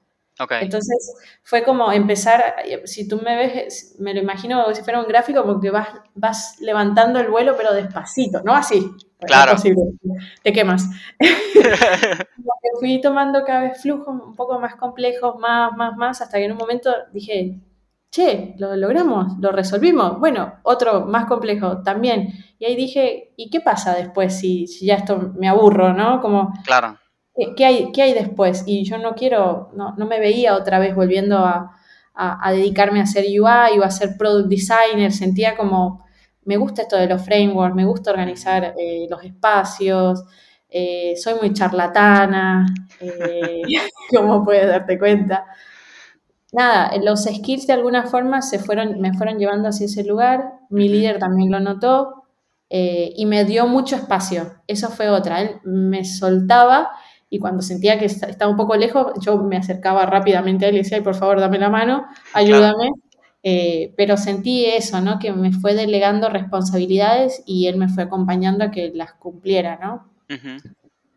[0.60, 5.06] Entonces fue como empezar, si tú me ves, me lo imagino como si fuera un
[5.06, 8.54] gráfico, porque vas, vas levantando el vuelo, pero despacito, ¿no?
[8.54, 8.90] Así.
[9.20, 9.54] Claro.
[10.42, 10.88] te quemas.
[12.80, 16.52] fui tomando cada vez flujos un poco más complejos, más, más, más, hasta que en
[16.52, 17.60] un momento dije,
[18.12, 20.20] che, lo logramos, lo resolvimos.
[20.20, 22.28] Bueno, otro más complejo también.
[22.58, 26.20] Y ahí dije, ¿y qué pasa después si, ya esto me aburro, no?
[26.20, 26.98] Como, claro.
[27.56, 28.64] ¿qué, hay, ¿Qué hay después?
[28.66, 31.78] Y yo no quiero, no, no me veía otra vez volviendo a,
[32.50, 35.10] dedicarme a hacer UI o a ser product designer.
[35.10, 36.04] Sentía como,
[36.44, 40.22] me gusta esto de los frameworks, me gusta organizar eh, los espacios.
[40.68, 42.66] Eh, soy muy charlatana,
[43.00, 43.62] eh,
[44.14, 45.46] como puedes darte cuenta
[46.52, 50.88] nada, los skills de alguna forma se fueron, me fueron llevando hacia ese lugar, mi
[50.88, 52.24] líder también lo notó
[52.70, 56.90] eh, y me dio mucho espacio, eso fue otra, él me soltaba
[57.28, 60.78] y cuando sentía que estaba un poco lejos, yo me acercaba rápidamente a él y
[60.78, 62.90] decía, por favor, dame la mano, ayúdame.
[63.42, 65.18] Eh, pero sentí eso, ¿no?
[65.18, 70.12] Que me fue delegando responsabilidades y él me fue acompañando a que las cumpliera, ¿no?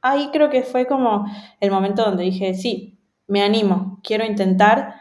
[0.01, 1.25] Ahí creo que fue como
[1.59, 4.95] el momento donde dije, sí, me animo, quiero intentar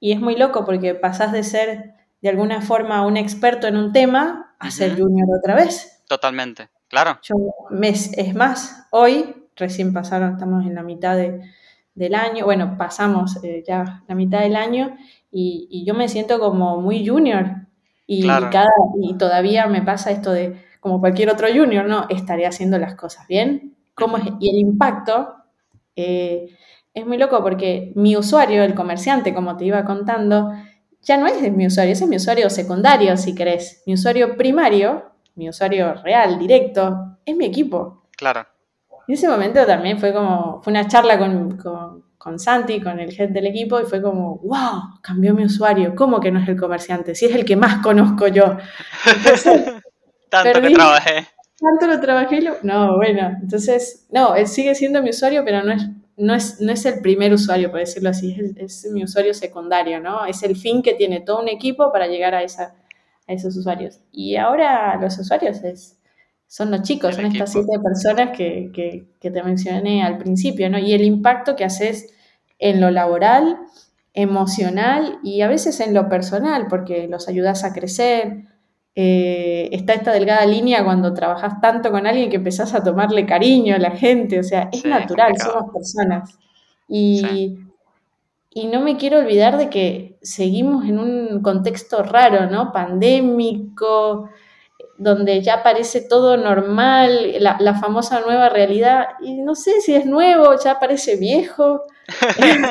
[0.00, 3.92] y es muy loco porque pasás de ser de alguna forma un experto en un
[3.92, 6.02] tema a ser junior otra vez.
[6.08, 7.18] Totalmente, claro.
[7.22, 7.36] Yo,
[7.82, 14.02] es más, hoy recién pasaron, estamos en la mitad del año, bueno, pasamos eh, ya
[14.06, 14.96] la mitad del año
[15.30, 17.66] y, yo me siento como muy junior
[18.06, 18.68] y, cada,
[19.02, 22.06] y todavía me pasa esto de, como cualquier otro junior, ¿no?
[22.08, 23.76] Estaré haciendo las cosas bien.
[23.94, 24.24] ¿Cómo es?
[24.38, 25.34] Y el impacto
[25.96, 26.50] eh,
[26.96, 30.52] es muy loco porque mi usuario, el comerciante, como te iba contando,
[31.02, 33.82] ya no es mi usuario, ese es mi usuario secundario, si querés.
[33.84, 35.04] Mi usuario primario,
[35.34, 38.04] mi usuario real, directo, es mi equipo.
[38.16, 38.46] Claro.
[39.06, 41.58] En ese momento también fue como, fue una charla con,
[42.16, 45.94] con, Santi, con el head del equipo, y fue como, wow, cambió mi usuario.
[45.94, 47.14] ¿Cómo que no es el comerciante?
[47.14, 48.56] Si es el que más conozco yo.
[50.30, 51.26] Tanto que trabajé.
[51.60, 52.40] Tanto lo trabajé.
[52.62, 56.72] No, bueno, entonces, no, él sigue siendo mi usuario, pero no es no es, no
[56.72, 60.24] es el primer usuario, por decirlo así, es, mi usuario secundario, ¿no?
[60.24, 62.74] Es el fin que tiene todo un equipo para llegar a, esa,
[63.26, 64.00] a esos usuarios.
[64.12, 65.98] Y ahora los usuarios es,
[66.46, 70.78] son los chicos, son estas siete personas que, que, te mencioné al principio, ¿no?
[70.78, 72.14] Y el impacto que haces
[72.58, 73.58] en lo laboral,
[74.14, 78.44] emocional y a veces en lo personal, porque los ayudas a crecer,
[78.96, 83.76] eh, está esta delgada línea cuando trabajas tanto con alguien que empezás a tomarle cariño
[83.76, 86.38] a la gente, o sea, es natural, somos personas.
[86.88, 87.58] Y,
[88.50, 92.72] y no me quiero olvidar de que seguimos en un contexto raro, ¿no?
[92.72, 94.30] Pandémico,
[94.98, 100.06] donde ya parece todo normal, la, la famosa nueva realidad, y no sé si es
[100.06, 101.82] nuevo, ya parece viejo.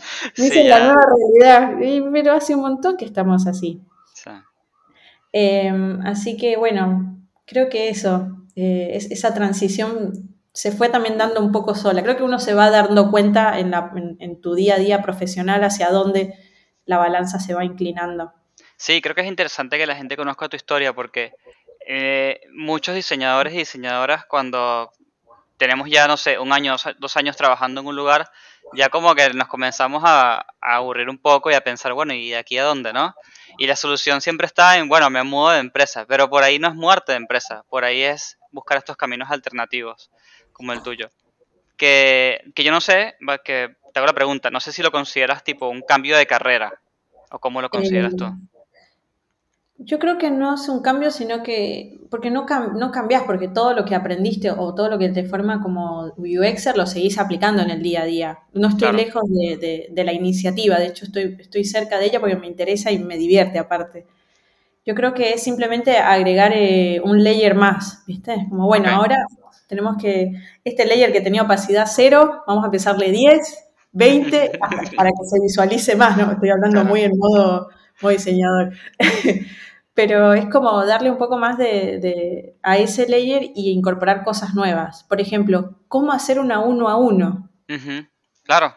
[0.34, 0.84] Sí, la ya.
[0.84, 1.00] nueva
[1.40, 3.80] realidad, pero hace un montón que estamos así.
[5.32, 5.72] Eh,
[6.04, 11.52] así que bueno, creo que eso, eh, es- esa transición se fue también dando un
[11.52, 12.02] poco sola.
[12.02, 15.62] Creo que uno se va dando cuenta en, la- en- tu día a día profesional
[15.62, 16.34] hacia dónde
[16.84, 18.32] la balanza se va inclinando.
[18.76, 21.32] Sí, creo que es interesante que la gente conozca tu historia porque
[21.86, 24.90] eh, muchos diseñadores y diseñadoras cuando
[25.56, 28.30] tenemos ya, no sé, un año, dos años trabajando en un lugar,
[28.74, 32.36] ya como que nos comenzamos a aburrir un poco y a pensar, bueno, ¿y de
[32.36, 33.14] aquí a dónde, no?
[33.58, 36.68] Y la solución siempre está en, bueno, me mudo de empresa, pero por ahí no
[36.68, 40.10] es muerte de empresa, por ahí es buscar estos caminos alternativos,
[40.52, 41.10] como el tuyo.
[41.76, 45.42] Que, que yo no sé, que te hago la pregunta, no sé si lo consideras
[45.42, 46.80] tipo un cambio de carrera,
[47.30, 48.26] o cómo lo consideras tú.
[49.80, 53.74] Yo creo que no es un cambio, sino que, porque no, no cambias, porque todo
[53.74, 57.70] lo que aprendiste o todo lo que te forma como UXer lo seguís aplicando en
[57.70, 58.38] el día a día.
[58.54, 58.96] No estoy Claro.
[58.98, 62.48] lejos de, de- de la iniciativa, de hecho estoy, estoy cerca de ella porque me
[62.48, 64.04] interesa y me divierte aparte.
[64.86, 68.34] Yo creo que es simplemente agregar eh, un layer más, ¿viste?
[68.50, 69.16] Como, bueno, ahora
[69.68, 70.32] tenemos que,
[70.64, 75.40] este layer que tenía opacidad cero, vamos a empezarle 10, 20, hasta- para que se
[75.40, 76.32] visualice más, ¿no?
[76.32, 76.88] Estoy hablando Claro.
[76.88, 77.68] muy en modo,
[78.02, 78.72] modo diseñador.
[79.98, 84.54] Pero es como darle un poco más de, de- a ese layer y incorporar cosas
[84.54, 85.02] nuevas.
[85.08, 87.50] Por ejemplo, ¿cómo hacer una uno a uno?
[88.44, 88.74] Claro,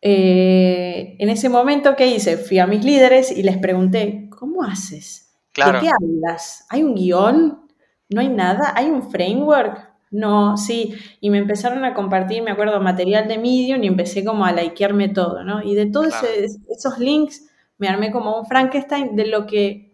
[0.00, 2.36] Eh, en ese momento, ¿qué hice?
[2.36, 5.34] Fui a mis líderes y les pregunté, ¿cómo haces?
[5.52, 5.80] Claro.
[5.80, 6.64] ¿De qué hablas?
[6.70, 7.66] ¿Hay un guion?
[8.08, 8.72] ¿No hay nada?
[8.76, 9.88] ¿Hay un framework?
[10.12, 10.94] No, sí.
[11.20, 15.08] Y me empezaron a compartir, me acuerdo, material de Medium y empecé como a likearme
[15.08, 15.64] todo, ¿no?
[15.64, 16.28] Y de todos Claro.
[16.70, 19.87] esos links me armé como un Frankenstein de lo que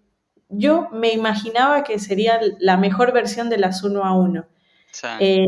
[0.59, 4.47] yo me imaginaba que sería la mejor versión de las uno a uno.
[4.90, 5.07] sí.
[5.21, 5.47] Eh,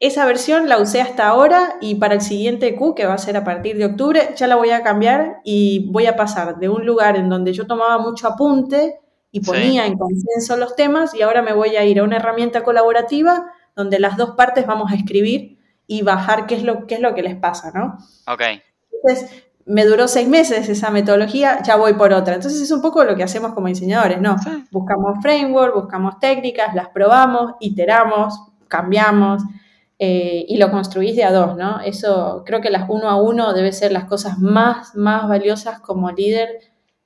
[0.00, 3.36] esa versión la usé hasta ahora y para el siguiente Q, que va a ser
[3.38, 6.84] a partir de octubre, ya la voy a cambiar y voy a pasar de un
[6.84, 8.98] lugar en donde yo tomaba mucho apunte
[9.30, 9.46] y Sí.
[9.46, 13.46] ponía en consenso los temas y ahora me voy a ir a una herramienta colaborativa
[13.76, 17.14] donde las dos partes vamos a escribir y bajar qué es lo, qué es lo
[17.14, 17.96] que les pasa, ¿no?
[18.30, 18.42] Ok,
[18.92, 22.34] Entonces, me duró seis meses esa metodología, ya voy por otra.
[22.34, 24.38] Entonces, es un poco lo que hacemos como diseñadores, ¿no?
[24.38, 24.50] Sí.
[24.70, 28.34] Buscamos framework, buscamos técnicas, las probamos, iteramos,
[28.68, 29.42] cambiamos
[29.98, 31.80] eh, y lo construís de a dos, ¿no?
[31.80, 36.10] Eso creo que las uno a uno debe ser las cosas más, más valiosas como
[36.10, 36.48] líder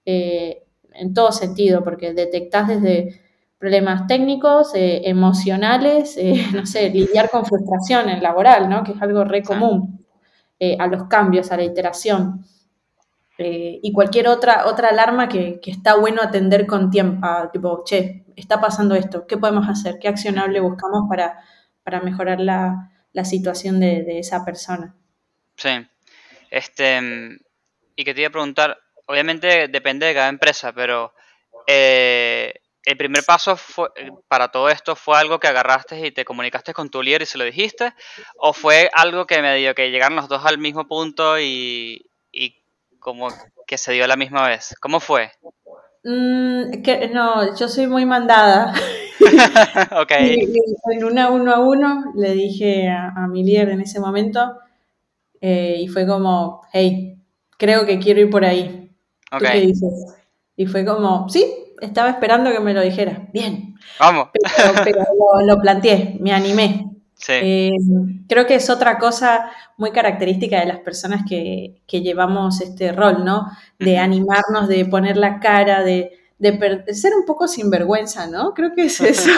[0.05, 3.21] eh, en todo sentido, porque detectás desde
[3.59, 6.19] problemas técnicos, eh, emocionales,
[6.55, 8.83] no sé, lidiar con frustración en laboral, ¿no?
[8.83, 9.98] Que es algo re común
[10.59, 12.45] eh, a los cambios, a la iteración.
[13.39, 17.85] Eh, y cualquier otra, otra alarma que, que está bueno atender con tiempo, ah, tipo,
[17.85, 19.99] che, está pasando esto, ¿qué podemos hacer?
[20.01, 21.39] ¿Qué accionable buscamos para,
[21.85, 24.95] para mejorar la, la situación de, de esa persona?
[25.57, 25.71] sí.
[26.51, 26.99] Este,
[27.95, 31.13] y que te iba a preguntar, obviamente depende de cada empresa, pero
[31.67, 32.55] eh,
[32.89, 36.73] el primer paso fue, eh, para todo esto fue algo que agarraste y te comunicaste
[36.73, 37.93] con tu líder y se lo dijiste,
[38.39, 42.55] o fue algo que me dio que llegaron los dos al mismo punto y, y
[42.99, 43.29] como
[43.67, 44.75] que se dio a la misma vez.
[44.81, 45.31] ¿Cómo fue?
[46.03, 48.73] Mm, que, no, yo soy muy mandada.
[50.01, 50.47] ok, Y-
[50.95, 54.59] en una uno a uno le dije a, a mi líder en ese momento
[55.43, 57.19] eh, y fue como, hey,
[57.59, 58.91] creo que quiero ir por ahí.
[59.31, 59.93] ¿Tú ok, qué dices?
[60.57, 63.29] Y fue como, sí, estaba esperando que me lo dijera.
[63.33, 63.75] Bien.
[63.99, 64.29] vamos.
[64.33, 64.99] Pero, pero
[65.41, 66.85] lo, lo planteé, me animé.
[67.15, 67.71] Sí, Eh,
[68.29, 73.25] creo que es otra cosa muy característica de las personas que, que llevamos este rol,
[73.25, 73.47] ¿no?
[73.79, 78.55] De animarnos, de poner la cara, de, de ser un poco sinvergüenza, ¿no?
[78.55, 79.31] Creo que es eso.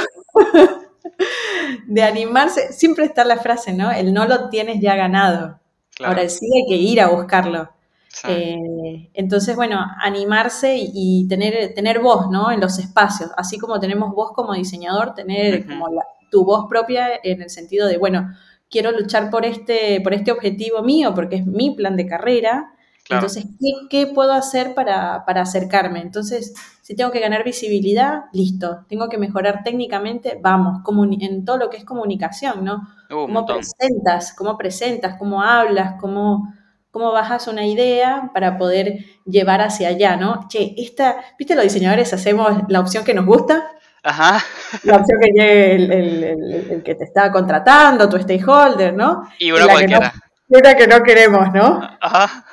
[1.86, 2.72] de animarse.
[2.72, 3.90] Siempre está la frase, ¿no?
[3.90, 5.58] El no lo tienes ya ganado.
[5.94, 6.14] claro.
[6.14, 7.70] Ahora sí hay que ir a buscarlo.
[8.12, 12.50] Sí, Eh, entonces, bueno, animarse y, y tener, tener voz, ¿no?
[12.52, 13.30] En los espacios.
[13.36, 17.88] Así como tenemos voz como diseñador, tener como la- tu voz propia en el sentido
[17.88, 18.30] de, bueno,
[18.70, 22.74] quiero luchar por este, por este objetivo mío, porque es mi plan de carrera.
[23.04, 23.26] claro.
[23.26, 26.00] Entonces, ¿qué, qué puedo hacer para, para acercarme?
[26.00, 28.84] Entonces, si tengo que ganar visibilidad, listo.
[28.88, 30.82] Tengo que mejorar técnicamente, vamos,
[31.20, 32.86] en todo lo que es comunicación, ¿no?
[33.10, 36.54] Uh, cómo presentas, cómo presentas, cómo hablas, cómo,
[36.90, 40.46] cómo bajas una idea para poder llevar hacia allá, ¿no?
[40.48, 43.68] Che, esta, ¿viste los diseñadores hacemos la opción que nos gusta?
[44.02, 44.42] Ajá.
[44.84, 49.24] La opción que llegue el, el- el- el que te está contratando, tu stakeholder, ¿no?
[49.38, 50.12] Y Y uno la que no- cualquiera.
[50.48, 51.80] una que no queremos, ¿no?
[52.00, 52.44] Ajá.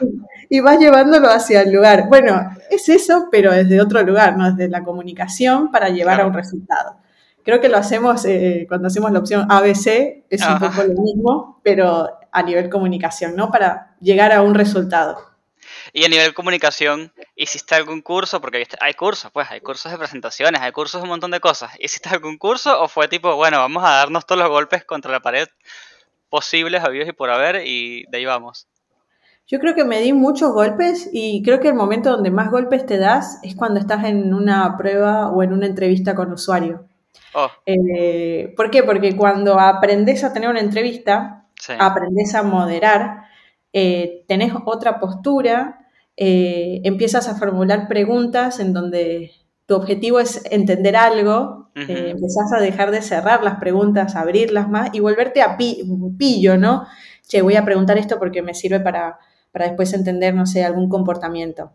[0.49, 2.07] Y vas llevándolo hacia el lugar.
[2.09, 4.51] Bueno, es eso, pero desde otro lugar, ¿no?
[4.51, 6.25] Desde la comunicación para llevar Claro.
[6.25, 6.97] a un resultado.
[7.43, 11.59] Creo que lo hacemos eh, cuando hacemos la opción ABC, es un poco lo mismo,
[11.63, 13.49] pero a nivel comunicación, ¿no?
[13.49, 15.17] Para llegar a un resultado.
[15.93, 18.41] Y a nivel comunicación, ¿hiciste algún curso?
[18.41, 21.71] Porque hay cursos, pues, hay cursos de presentaciones, hay cursos de un montón de cosas.
[21.79, 25.19] ¿Hiciste algún curso o fue tipo, bueno, vamos a darnos todos los golpes contra la
[25.19, 25.47] pared
[26.29, 28.67] posibles, habidos y por haber, y de ahí vamos?
[29.47, 32.85] Yo creo que me di muchos golpes y creo que el momento donde más golpes
[32.85, 36.85] te das es cuando estás en una prueba o en una entrevista con usuario.
[37.33, 38.83] Oh, Eh, ¿Por qué?
[38.83, 41.73] Porque cuando aprendes a tener una entrevista, sí.
[41.79, 43.26] aprendes a moderar,
[43.79, 49.31] eh, tenés otra postura, eh, empiezas a formular preguntas en donde
[49.67, 54.89] tu objetivo es entender algo, eh, empezás a dejar de cerrar las preguntas, abrirlas más
[54.93, 55.83] y volverte a pi-
[56.17, 56.85] pillo, ¿no?
[57.27, 59.19] Che, voy a preguntar esto porque me sirve para,
[59.51, 61.73] para después entender, no sé, algún comportamiento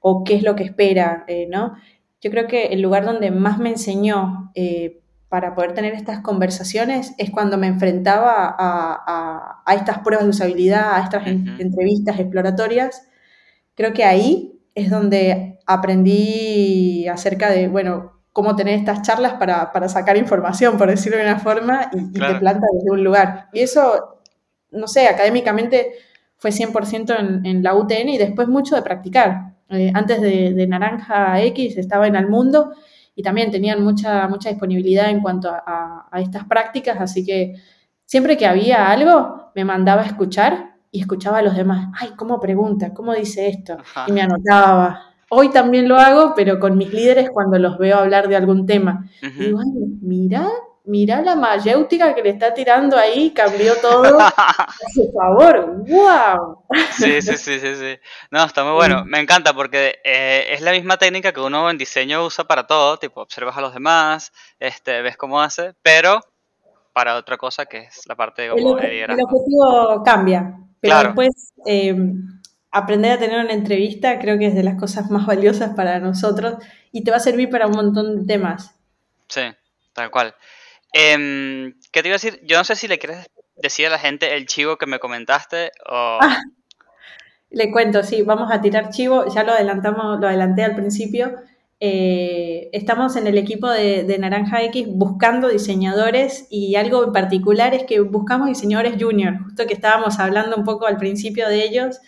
[0.00, 1.74] o qué es lo que espera, eh, ¿no?
[2.20, 5.02] Yo creo que el lugar donde más me enseñó eh,
[5.34, 10.30] para poder tener estas conversaciones es cuando me enfrentaba a, a- a estas pruebas de
[10.30, 13.08] usabilidad, a estas entrevistas exploratorias.
[13.74, 19.88] Creo que ahí es donde aprendí acerca de, bueno, cómo tener estas charlas para, para
[19.88, 22.38] sacar información, por decirlo de una forma, y, y te Claro.
[22.38, 23.48] planta desde un lugar.
[23.52, 24.20] Y eso,
[24.70, 25.92] no sé, académicamente
[26.36, 29.54] fue 100% en, en la UTN y después mucho de practicar.
[29.70, 32.72] Eh, antes de, de Naranja X estaba en Almundo
[33.14, 37.54] y también tenían mucha, mucha disponibilidad en cuanto a, a- a estas prácticas, así que
[38.04, 42.38] siempre que había algo me mandaba a escuchar y escuchaba a los demás, ay, ¿cómo
[42.40, 42.92] pregunta?
[42.94, 43.76] ¿Cómo dice esto?
[43.80, 44.04] Ajá.
[44.08, 45.00] Y me anotaba.
[45.30, 49.08] Hoy también lo hago, pero con mis líderes cuando los veo hablar de algún tema.
[49.22, 49.42] Ujú.
[49.42, 50.48] digo, ay, mira,
[50.84, 54.18] mira la mayéutica que le está tirando ahí, cambió todo.
[54.94, 56.64] Por favor, wow.
[56.92, 57.98] Sí, sí, sí, sí, sí.
[58.30, 59.04] No, está muy bueno.
[59.04, 62.98] Me encanta porque eh, es la misma técnica que uno en diseño usa para todo,
[62.98, 66.20] tipo observas a los demás, este, ves cómo hace, pero
[66.92, 71.08] para otra cosa que es la parte El, como de el objetivo cambia, pero Claro.
[71.08, 71.96] después eh,
[72.70, 76.54] aprender a tener una entrevista creo que es de las cosas más valiosas para nosotros
[76.92, 78.74] y te va a servir para un montón de temas.
[79.28, 79.42] Sí,
[79.92, 80.34] tal cual.
[80.96, 82.40] Em, ¿qué te iba a decir?
[82.44, 85.72] Yo no sé si le quieres decir a la gente el chivo que me comentaste
[85.90, 86.18] o...
[86.22, 86.38] Ah.
[87.50, 91.34] Le cuento, sí, vamos a tirar chivo, ya lo adelantamos, lo adelanté al principio.
[91.80, 97.84] Eh, estamos en el equipo de, Naranja X buscando diseñadores y algo en particular es
[97.84, 101.98] que buscamos diseñadores junior, justo que estábamos hablando un poco al principio de ellos.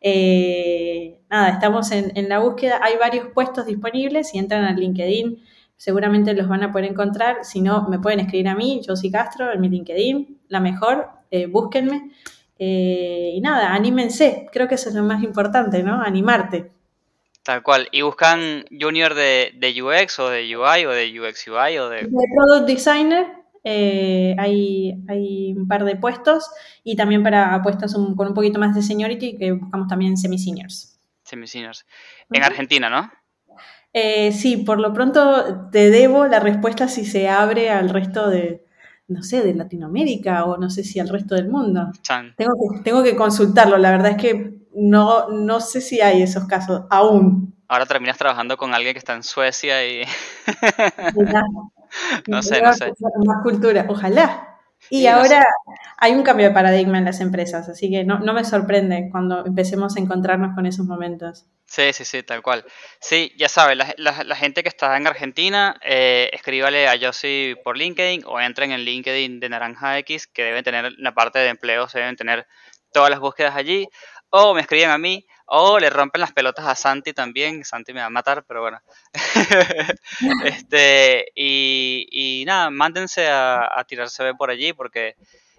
[0.00, 5.40] Eh, nada, estamos en, en la búsqueda, hay varios puestos disponibles, si entran al LinkedIn
[5.76, 9.52] seguramente los van a poder encontrar, si no me pueden escribir a mí, Josie Castro,
[9.52, 12.10] en mi LinkedIn, la mejor, eh, búsquenme.
[12.58, 16.00] Eh, y nada, anímense, creo que eso es lo más importante, ¿no?
[16.02, 16.70] Animarte.
[17.42, 17.88] Tal cual.
[17.92, 22.02] ¿Y buscan junior de, de UX o de UI o de UX UI o de...
[22.02, 23.26] De Product Designer
[23.62, 26.50] eh, hay, hay un par de puestos
[26.82, 30.98] y también para puestos un- con un poquito más de seniority que buscamos también semi-seniors.
[31.24, 31.84] semi-seniors?
[32.30, 32.50] En Ujú.
[32.50, 33.10] Argentina, ¿no?
[33.98, 38.62] Eh, sí, por lo pronto te debo la respuesta si se abre al resto de,
[39.08, 41.90] no sé, de Latinoamérica o no sé si al resto del mundo.
[42.02, 42.34] Chan.
[42.36, 46.44] Tengo que, tengo que consultarlo, la verdad es que no, no sé si hay esos
[46.44, 47.56] casos aún.
[47.68, 50.02] Ahora terminas trabajando con alguien que está en Suecia y...
[52.26, 52.92] No sé, no sé.
[53.24, 54.58] Más cultura, ojalá.
[54.90, 55.42] Y no ahora
[55.96, 59.46] hay un cambio de paradigma en las empresas, así que no, no me sorprende cuando
[59.46, 61.46] empecemos a encontrarnos con esos momentos.
[61.68, 62.64] Sí, sí, sí, tal cual.
[63.00, 67.56] Sí, ya sabes, la, la- la gente que está en Argentina, eh, escríbale a Yossi
[67.64, 71.48] por LinkedIn o entren en LinkedIn de Naranja X, que deben tener la parte de
[71.48, 72.46] empleos, deben tener
[72.92, 73.88] todas las búsquedas allí,
[74.30, 78.00] o me escriben a mí, o le rompen las pelotas a Santi también, Santi me
[78.00, 78.80] va a matar, pero bueno.
[80.44, 85.14] este, y, y nada, mándense a, a tirarse por allí, porque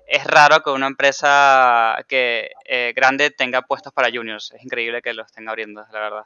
[0.08, 4.52] es raro que una empresa que eh, grande tenga puestos para juniors.
[4.56, 6.24] Es increíble que lo estén abriendo, la verdad.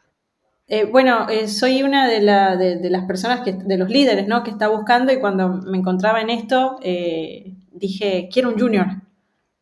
[0.68, 4.28] Eh, bueno, eh, soy una de, la- de- de las personas, que, de los líderes,
[4.28, 4.44] ¿no?
[4.44, 8.88] Que está buscando y cuando me encontraba en esto, eh, dije, quiero un junior.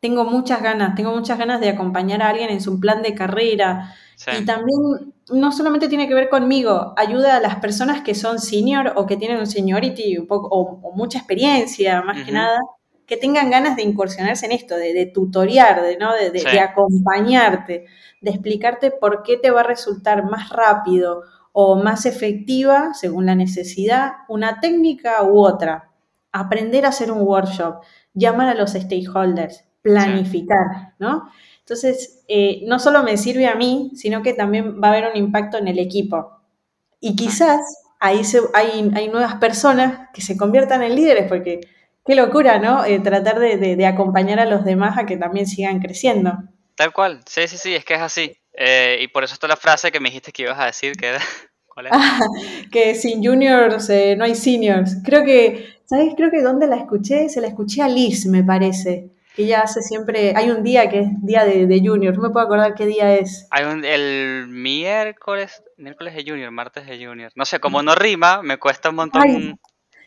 [0.02, 3.94] Tengo muchas ganas, tengo muchas ganas de acompañar a alguien en su plan de carrera.
[4.16, 4.80] Sí, Y también
[5.32, 9.18] no solamente tiene que ver conmigo, ayuda a las personas que son senior o que
[9.18, 12.60] tienen un seniority un poco, o, o mucha experiencia, más que nada,
[13.10, 16.14] que tengan ganas de incursionarse en esto, de, de tutoriar, de, ¿no?
[16.14, 16.52] de, de- Sí.
[16.52, 17.86] de acompañarte,
[18.22, 23.36] de explicarte por qué te va a resultar más rápido o más efectiva, según la
[23.36, 25.90] necesidad, una técnica u otra.
[26.32, 27.82] Aprender a hacer un workshop,
[28.14, 31.30] llamar a los stakeholders, planificar, ¿no?
[31.62, 35.18] Entonces, eh, no solo me sirve a mí, sino que también va a haber un
[35.18, 36.32] impacto en el equipo.
[37.00, 37.62] Y quizás
[38.00, 41.62] ahí se- hay, hay nuevas personas que se conviertan en líderes, porque
[42.06, 42.86] qué locura, ¿no?
[42.86, 46.34] Eh, tratar de, de- de acompañar a los demás a que también sigan creciendo.
[46.76, 48.36] Tal cual, sí, sí, sí, es que es así.
[48.54, 51.08] Eh, y por eso está la frase que me dijiste que ibas a decir, que
[51.08, 51.20] era...
[51.66, 51.92] ¿Cuál es?
[52.72, 54.98] que sin juniors eh, no hay seniors.
[55.06, 56.14] Creo que, ¿sabes?
[56.18, 59.12] Creo que donde la escuché, se la escuché a Liz, me parece.
[59.36, 62.30] Que ella hace siempre, hay un día que es día de, de juniors, no me
[62.32, 63.48] puedo acordar qué día es.
[63.52, 67.32] Hay un, el miércoles, miércoles de Junior, martes de Junior.
[67.36, 69.22] No sé, como no rima, me cuesta un montón.
[69.24, 69.54] Ay,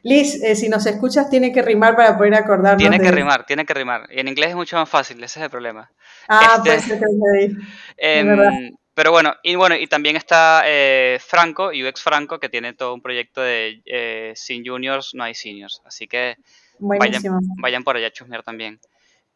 [0.04, 2.78] Liz, eh, si nos escuchas, tiene que rimar para poder acordarnos.
[2.78, 4.08] tiene que de- rimar, tiene que rimar.
[4.10, 5.90] Y en inglés es mucho más fácil, ese es el problema.
[6.28, 6.96] Ah, Este-.
[7.96, 8.50] Em, verdad.
[8.94, 13.00] pero bueno, y bueno, y también está eh, Franco, UX Franco, que tiene todo un
[13.00, 15.80] proyecto de eh, sin juniors no hay seniors.
[15.84, 16.36] Así que
[16.78, 17.38] Buenísimo.
[17.58, 18.80] vayan por allá a chusmear también.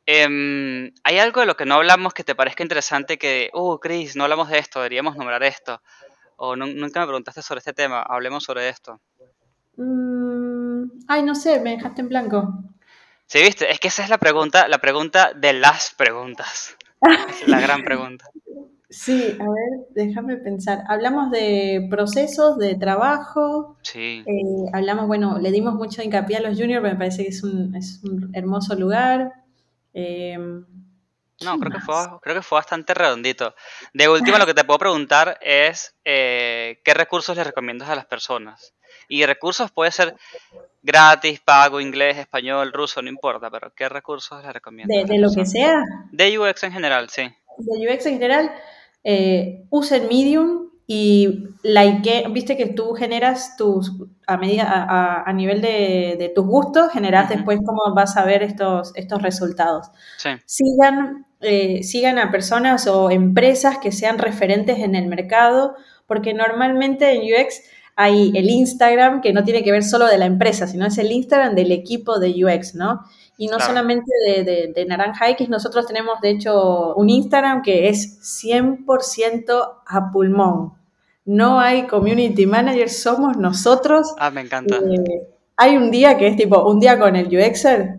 [0.04, 4.14] Em, ¿Hay algo de lo que no hablamos que te parezca interesante que, uh, Chris,
[4.16, 5.80] no hablamos de esto, deberíamos nombrar esto?
[6.36, 9.00] O nun- nunca me preguntaste sobre este tema, hablemos sobre esto.
[9.76, 10.55] Mm,
[11.08, 12.64] ay, no sé, me dejaste en blanco.
[13.26, 16.76] Sí, viste, es que esa es la pregunta, la pregunta de las preguntas.
[17.28, 18.30] Es la gran pregunta.
[18.88, 20.84] Sí, a ver, déjame pensar.
[20.88, 26.58] Hablamos de procesos, de trabajo, Sí, Eh, hablamos, bueno, le dimos mucho hincapié a los
[26.58, 29.32] juniors, pero me parece que es un, es un hermoso lugar.
[29.92, 33.54] Eh, no, ¿qué creo que, fue, creo que fue bastante redondito.
[33.92, 38.06] De último, lo que te puedo preguntar es eh, qué recursos le recomiendas a las
[38.06, 38.74] personas.
[39.08, 40.16] Y recursos puede ser
[40.86, 45.06] gratis, pago, inglés, español, ruso, no importa, pero ¿qué recursos le recomiendas?
[45.08, 45.82] De, lo que sea,
[46.12, 47.22] De UX en general, sí.
[47.58, 48.52] de UX en general,
[49.04, 53.92] eh, usen Medium y like, viste que tú generas tus,
[54.26, 58.24] a medida, a, a- a nivel de, de tus gustos, generas después cómo vas a
[58.24, 59.88] ver estos, estos resultados.
[60.16, 65.74] Sí, sigan, eh, sigan a personas o empresas que sean referentes en el mercado,
[66.06, 67.62] porque normalmente en UX
[67.96, 71.10] hay el Instagram que no tiene que ver solo de la empresa, sino es el
[71.10, 73.02] Instagram del equipo de UX, ¿no?
[73.38, 73.72] Y no Claro.
[73.72, 79.74] solamente de, de- de Naranja X, nosotros tenemos de hecho un Instagram que es 100%
[79.86, 80.72] a pulmón.
[81.24, 84.76] No hay community manager, somos nosotros ah, me encanta.
[84.76, 87.96] eh, hay un día que es tipo, un día con el UXer,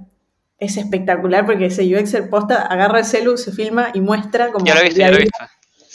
[0.59, 4.65] es espectacular porque ese UXer posta, agarra el celu, se filma y muestra como...
[4.65, 5.37] Yo lo he visto, yo lo he visto.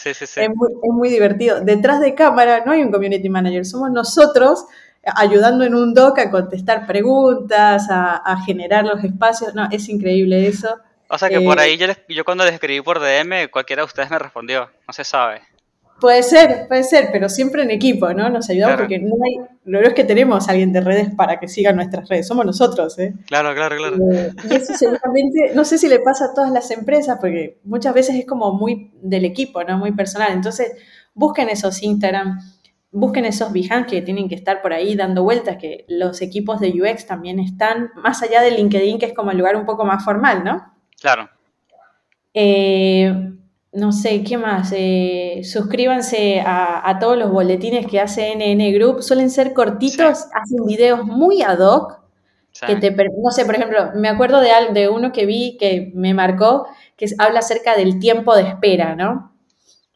[0.03, 0.41] Sí, sí, sí.
[0.41, 1.61] Es muy, es muy divertido.
[1.61, 4.65] Detrás de cámara no hay un community manager, somos nosotros
[5.05, 9.55] ayudando en un doc a contestar preguntas, a, a generar los espacios.
[9.55, 10.79] No, es increíble eso.
[11.09, 13.83] O sea que por eh, ahí yo, les- yo cuando les escribí por DM, cualquiera
[13.83, 14.71] de ustedes me respondió.
[14.87, 15.43] No se sabe.
[16.03, 18.29] Puede ser, puede ser, pero siempre en equipo, ¿no?
[18.29, 18.89] Nos ayudamos Claro.
[18.89, 19.37] porque no hay,
[19.67, 22.99] lo es que tenemos a alguien de redes para que siga nuestras redes, somos nosotros,
[22.99, 23.15] ¿eh?
[23.29, 23.97] Claro, claro, claro.
[24.13, 27.95] Eh, y eso seguramente, no sé si le pasa a todas las empresas, porque muchas
[27.95, 29.79] veces es como muy del equipo, ¿no?
[29.79, 30.33] Muy personal.
[30.33, 30.73] Entonces,
[31.15, 32.41] busquen esos Instagram,
[32.91, 36.71] busquen esos Behance que tienen que estar por ahí dando vueltas, que los equipos de
[36.83, 40.05] UX también están, más allá de LinkedIn, que es como el lugar un poco más
[40.05, 40.75] formal, ¿no?
[41.01, 41.31] Claro.
[42.35, 43.33] Eh,
[43.73, 44.73] no sé, ¿qué más?
[44.77, 49.03] Eh, suscríbanse a, a todos los boletines que hace NN Group.
[49.03, 52.01] Suelen ser cortitos, hacen videos muy ad hoc
[52.55, 52.67] Sí.
[52.67, 55.91] que te, no sé, por ejemplo, me acuerdo de, al- de uno que vi que
[55.95, 56.67] me marcó,
[56.99, 59.33] que habla acerca del tiempo de espera, ¿no?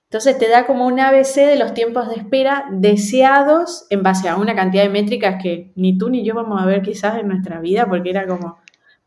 [0.05, 4.37] Entonces te da como un ABC de los tiempos de espera deseados en base a
[4.37, 7.61] una cantidad de métricas que ni tú ni yo vamos a ver quizás en nuestra
[7.61, 8.57] vida, porque era como,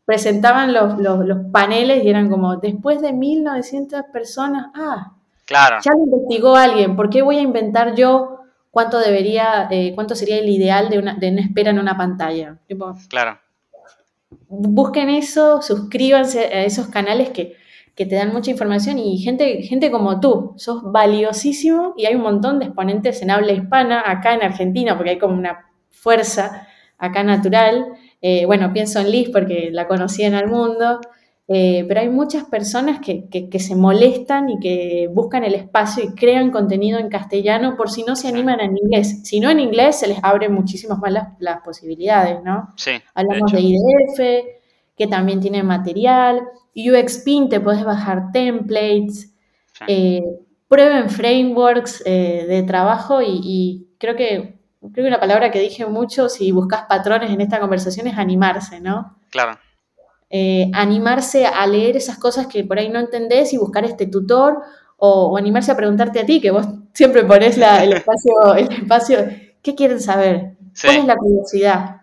[0.04, 5.12] presentaban los, los, los paneles y eran como, después de 1900 personas, ah,
[5.46, 5.78] Claro.
[5.84, 8.38] ya lo investigó alguien, ¿por qué voy a inventar yo
[8.70, 12.58] cuánto debería, eh, cuánto sería el ideal de una, de una espera en una pantalla?
[12.68, 13.38] Tipo, Claro.
[14.48, 17.56] busquen eso, suscríbanse a esos canales que,
[17.94, 22.22] que te dan mucha información y gente, gente como tú, sos valiosísimo y hay un
[22.22, 26.66] montón de exponentes en habla hispana acá en Argentina, porque hay como una fuerza
[26.98, 27.86] acá natural.
[28.22, 31.00] Eh, bueno, pienso en Liz porque la conocí en el mundo,
[31.48, 36.04] eh, pero hay muchas personas que, que- que se molestan y que buscan el espacio
[36.04, 39.22] y crean contenido en castellano por si no se animan en inglés.
[39.24, 42.68] Si no en inglés, se les abren muchísimas más las, las posibilidades, ¿no?
[42.76, 42.92] Sí.
[42.92, 43.60] de Hablamos hecho.
[43.60, 44.44] de, IDF,
[44.96, 46.42] que también tiene material.
[46.76, 49.34] UXPin, te puedes bajar templates.
[49.72, 49.84] Sí.
[49.88, 50.22] eh,
[50.68, 56.28] prueben frameworks de trabajo y, y creo que creo que una palabra que dije mucho
[56.28, 59.16] si buscas patrones en esta conversación es animarse, ¿no?
[59.30, 59.58] Claro.
[60.30, 64.60] Eh, animarse a leer esas cosas que por ahí no entendés y buscar este tutor
[64.96, 68.72] o, o animarse a preguntarte a ti, que vos siempre pones la- el, espacio, el
[68.72, 69.18] espacio,
[69.62, 70.52] ¿qué quieren saber?
[70.72, 70.86] Sí.
[70.86, 71.96] ¿Cuál es la curiosidad?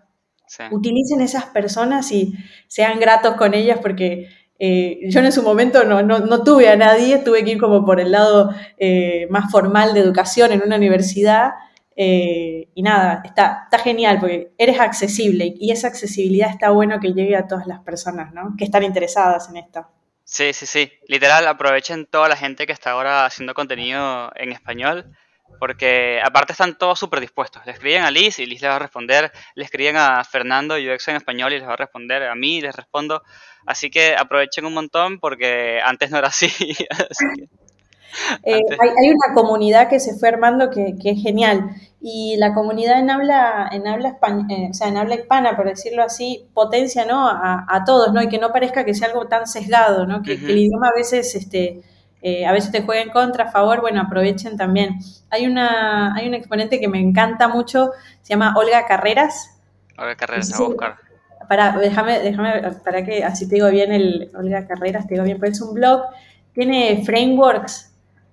[0.50, 0.62] Sí.
[0.70, 2.32] utilicen esas personas y
[2.68, 6.76] sean gratos con ellas porque eh, yo en su momento no, no, no, tuve a
[6.76, 10.76] nadie, tuve que ir como por el lado eh, más formal de educación en una
[10.76, 11.50] universidad.
[12.00, 17.12] Eh, y nada, está, está genial porque eres accesible y esa accesibilidad está bueno que
[17.12, 18.54] llegue a todas las personas ¿no?
[18.56, 19.84] que están interesadas en esto.
[20.22, 20.92] Sí, sí, sí.
[21.08, 25.10] Literal, aprovechen toda la gente que está ahora haciendo contenido en español
[25.58, 27.66] porque aparte están todos súper dispuestos.
[27.66, 29.32] Le escriben a Liz y Liz les va a responder.
[29.56, 32.22] Le escriben a Fernando UX en español y les va a responder.
[32.24, 33.24] A mí les respondo.
[33.66, 36.48] Así que aprovechen un montón porque antes no era así.
[38.42, 43.10] Eh, hay, una comunidad que se fue armando que, es genial y la comunidad en
[43.10, 47.82] habla en habla eh, o sea, en habla hispana por decirlo así potencia no a,
[47.84, 50.58] todos no y que no parezca que sea algo tan sesgado no que, que el
[50.58, 51.82] idioma a veces este
[52.20, 54.98] eh, a veces te juega en contra, a favor, bueno, aprovechen también.
[55.30, 57.92] Hay una, hay un exponente que me encanta mucho,
[58.22, 59.56] se llama Olga Carreras.
[59.96, 60.96] Olga Carreras, a buscar.
[61.48, 65.38] Para, déjame, déjame, para que así te digo bien el Olga Carreras, te digo bien,
[65.38, 66.02] pues es un blog,
[66.52, 67.87] tiene frameworks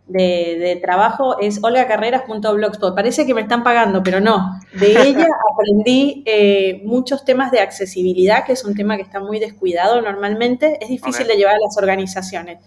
[0.07, 2.95] de, de trabajo, es olgacarreras.blogspot.
[2.95, 4.59] Parece que me están pagando, pero no.
[4.79, 9.39] De ella aprendí eh, muchos temas de accesibilidad, que es un tema que está muy
[9.39, 12.59] descuidado normalmente, es difícil de llevar a las organizaciones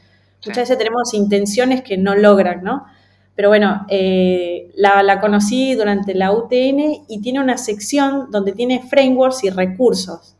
[0.46, 2.86] Muchas veces tenemos intenciones que no logran, ¿no?
[3.34, 9.44] Pero bueno, eh, la, conocí durante la UTN y tiene una sección donde tiene frameworks
[9.44, 10.36] y recursos.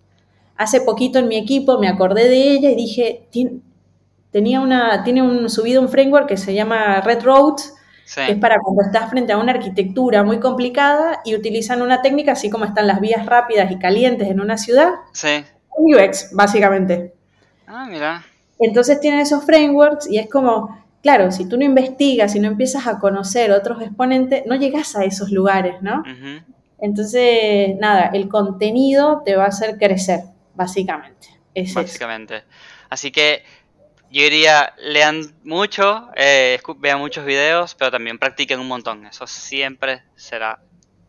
[0.56, 3.28] Hace poquito en mi equipo me acordé de ella y dije,
[4.30, 7.74] tenía una, tiene un, subido un framework que se llama Red Roads,
[8.14, 12.32] que es para cuando estás frente a una arquitectura muy complicada y utilizan una técnica
[12.32, 14.94] así como están las vías rápidas y calientes en una ciudad.
[15.12, 15.44] Sí.
[15.76, 17.14] UX, básicamente.
[17.66, 18.24] Ah, mira.
[18.58, 22.86] Entonces tienen esos frameworks y es como, claro, si tú no investigas, si no empiezas
[22.86, 26.02] a conocer otros exponentes, no llegas a esos lugares, ¿no?
[26.80, 30.20] Entonces, nada, el contenido te va a hacer crecer,
[30.54, 31.28] básicamente.
[31.74, 32.42] básicamente.
[32.88, 33.42] Así que
[34.10, 39.06] yo diría, lean mucho, eh, vean muchos videos, pero también practiquen un montón.
[39.06, 40.60] Eso siempre será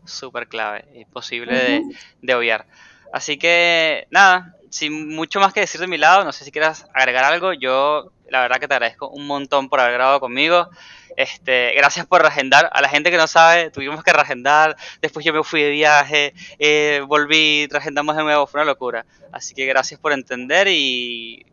[0.06, 1.84] súper clave y posible de,
[2.22, 2.66] de obviar.
[3.14, 6.88] Así que, nada, sin mucho más que decir de mi lado, no sé si quieras
[6.94, 7.54] agregar algo.
[7.54, 10.70] Yo, la verdad que te agradezco un montón por haber grabado conmigo.
[11.18, 12.70] Este, gracias por reagendar.
[12.72, 14.78] A la gente que no sabe, tuvimos que reagendar.
[15.02, 18.48] Después yo me fui de viaje, eh, volví, reagendamos de nuevo.
[18.48, 19.06] Fue una locura.
[19.32, 21.46] Así que gracias por entender y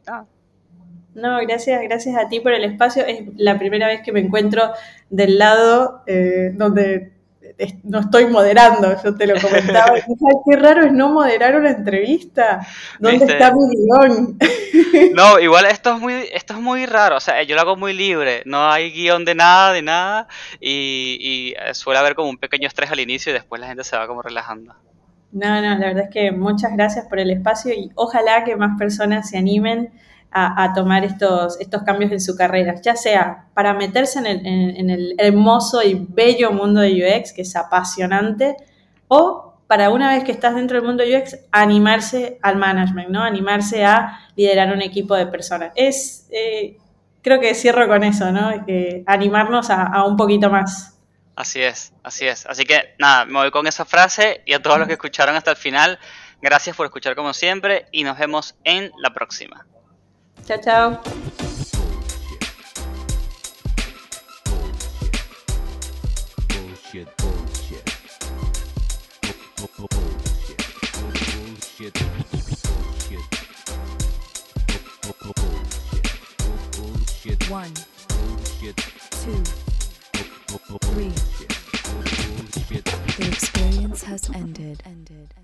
[1.17, 3.05] No, gracias, gracias a ti por el espacio.
[3.07, 4.73] Es la primera vez que me encuentro
[5.09, 7.13] del lado eh, donde
[7.85, 9.95] no estoy moderando, yo te lo comentaba.
[10.47, 12.67] qué raro es no moderar una entrevista.
[12.99, 14.39] ¿Dónde está mi guion?
[15.15, 17.17] No, igual esto es muy, esto es muy raro.
[17.17, 18.43] O sea, yo lo hago muy libre.
[18.45, 20.29] No hay guion de nada, de nada.
[20.61, 23.97] Y, y suele haber como un pequeño estrés al inicio y después la gente se
[23.97, 24.75] va como relajando.
[25.33, 28.79] No, no, la verdad es que muchas gracias por el espacio y ojalá que más
[28.79, 29.91] personas se animen
[30.39, 34.91] a, tomar estos, estos cambios en su carrera, ya sea para meterse en el, en
[34.91, 38.57] el hermoso y bello mundo de UX, que es apasionante,
[39.09, 43.23] o para una vez que estás dentro del mundo UX, animarse al management, ¿no?
[43.23, 45.73] Animarse a liderar un equipo de personas.
[45.75, 46.77] Es, eh,
[47.23, 48.51] creo que cierro con eso, ¿no?
[49.07, 50.99] Animarnos a, un poquito más.
[51.35, 52.47] Así es, así es.
[52.47, 55.51] Así que nada, me voy con esa frase y a todos los que escucharon hasta
[55.51, 55.99] el final,
[56.41, 59.67] gracias por escuchar como siempre y nos vemos en la próxima.
[60.47, 61.01] Chao, chao.
[66.49, 67.85] Bullshit, bullshit.
[69.77, 69.91] Bullshit.
[72.63, 73.23] Bullshit.
[76.77, 77.41] Bullshit.
[77.51, 77.75] One.
[78.07, 78.77] Bullshit.
[79.11, 79.43] Two.
[80.93, 81.13] Three.
[82.37, 82.85] Bullshit.
[83.17, 84.81] The experience has ended.
[84.87, 85.35] Ended.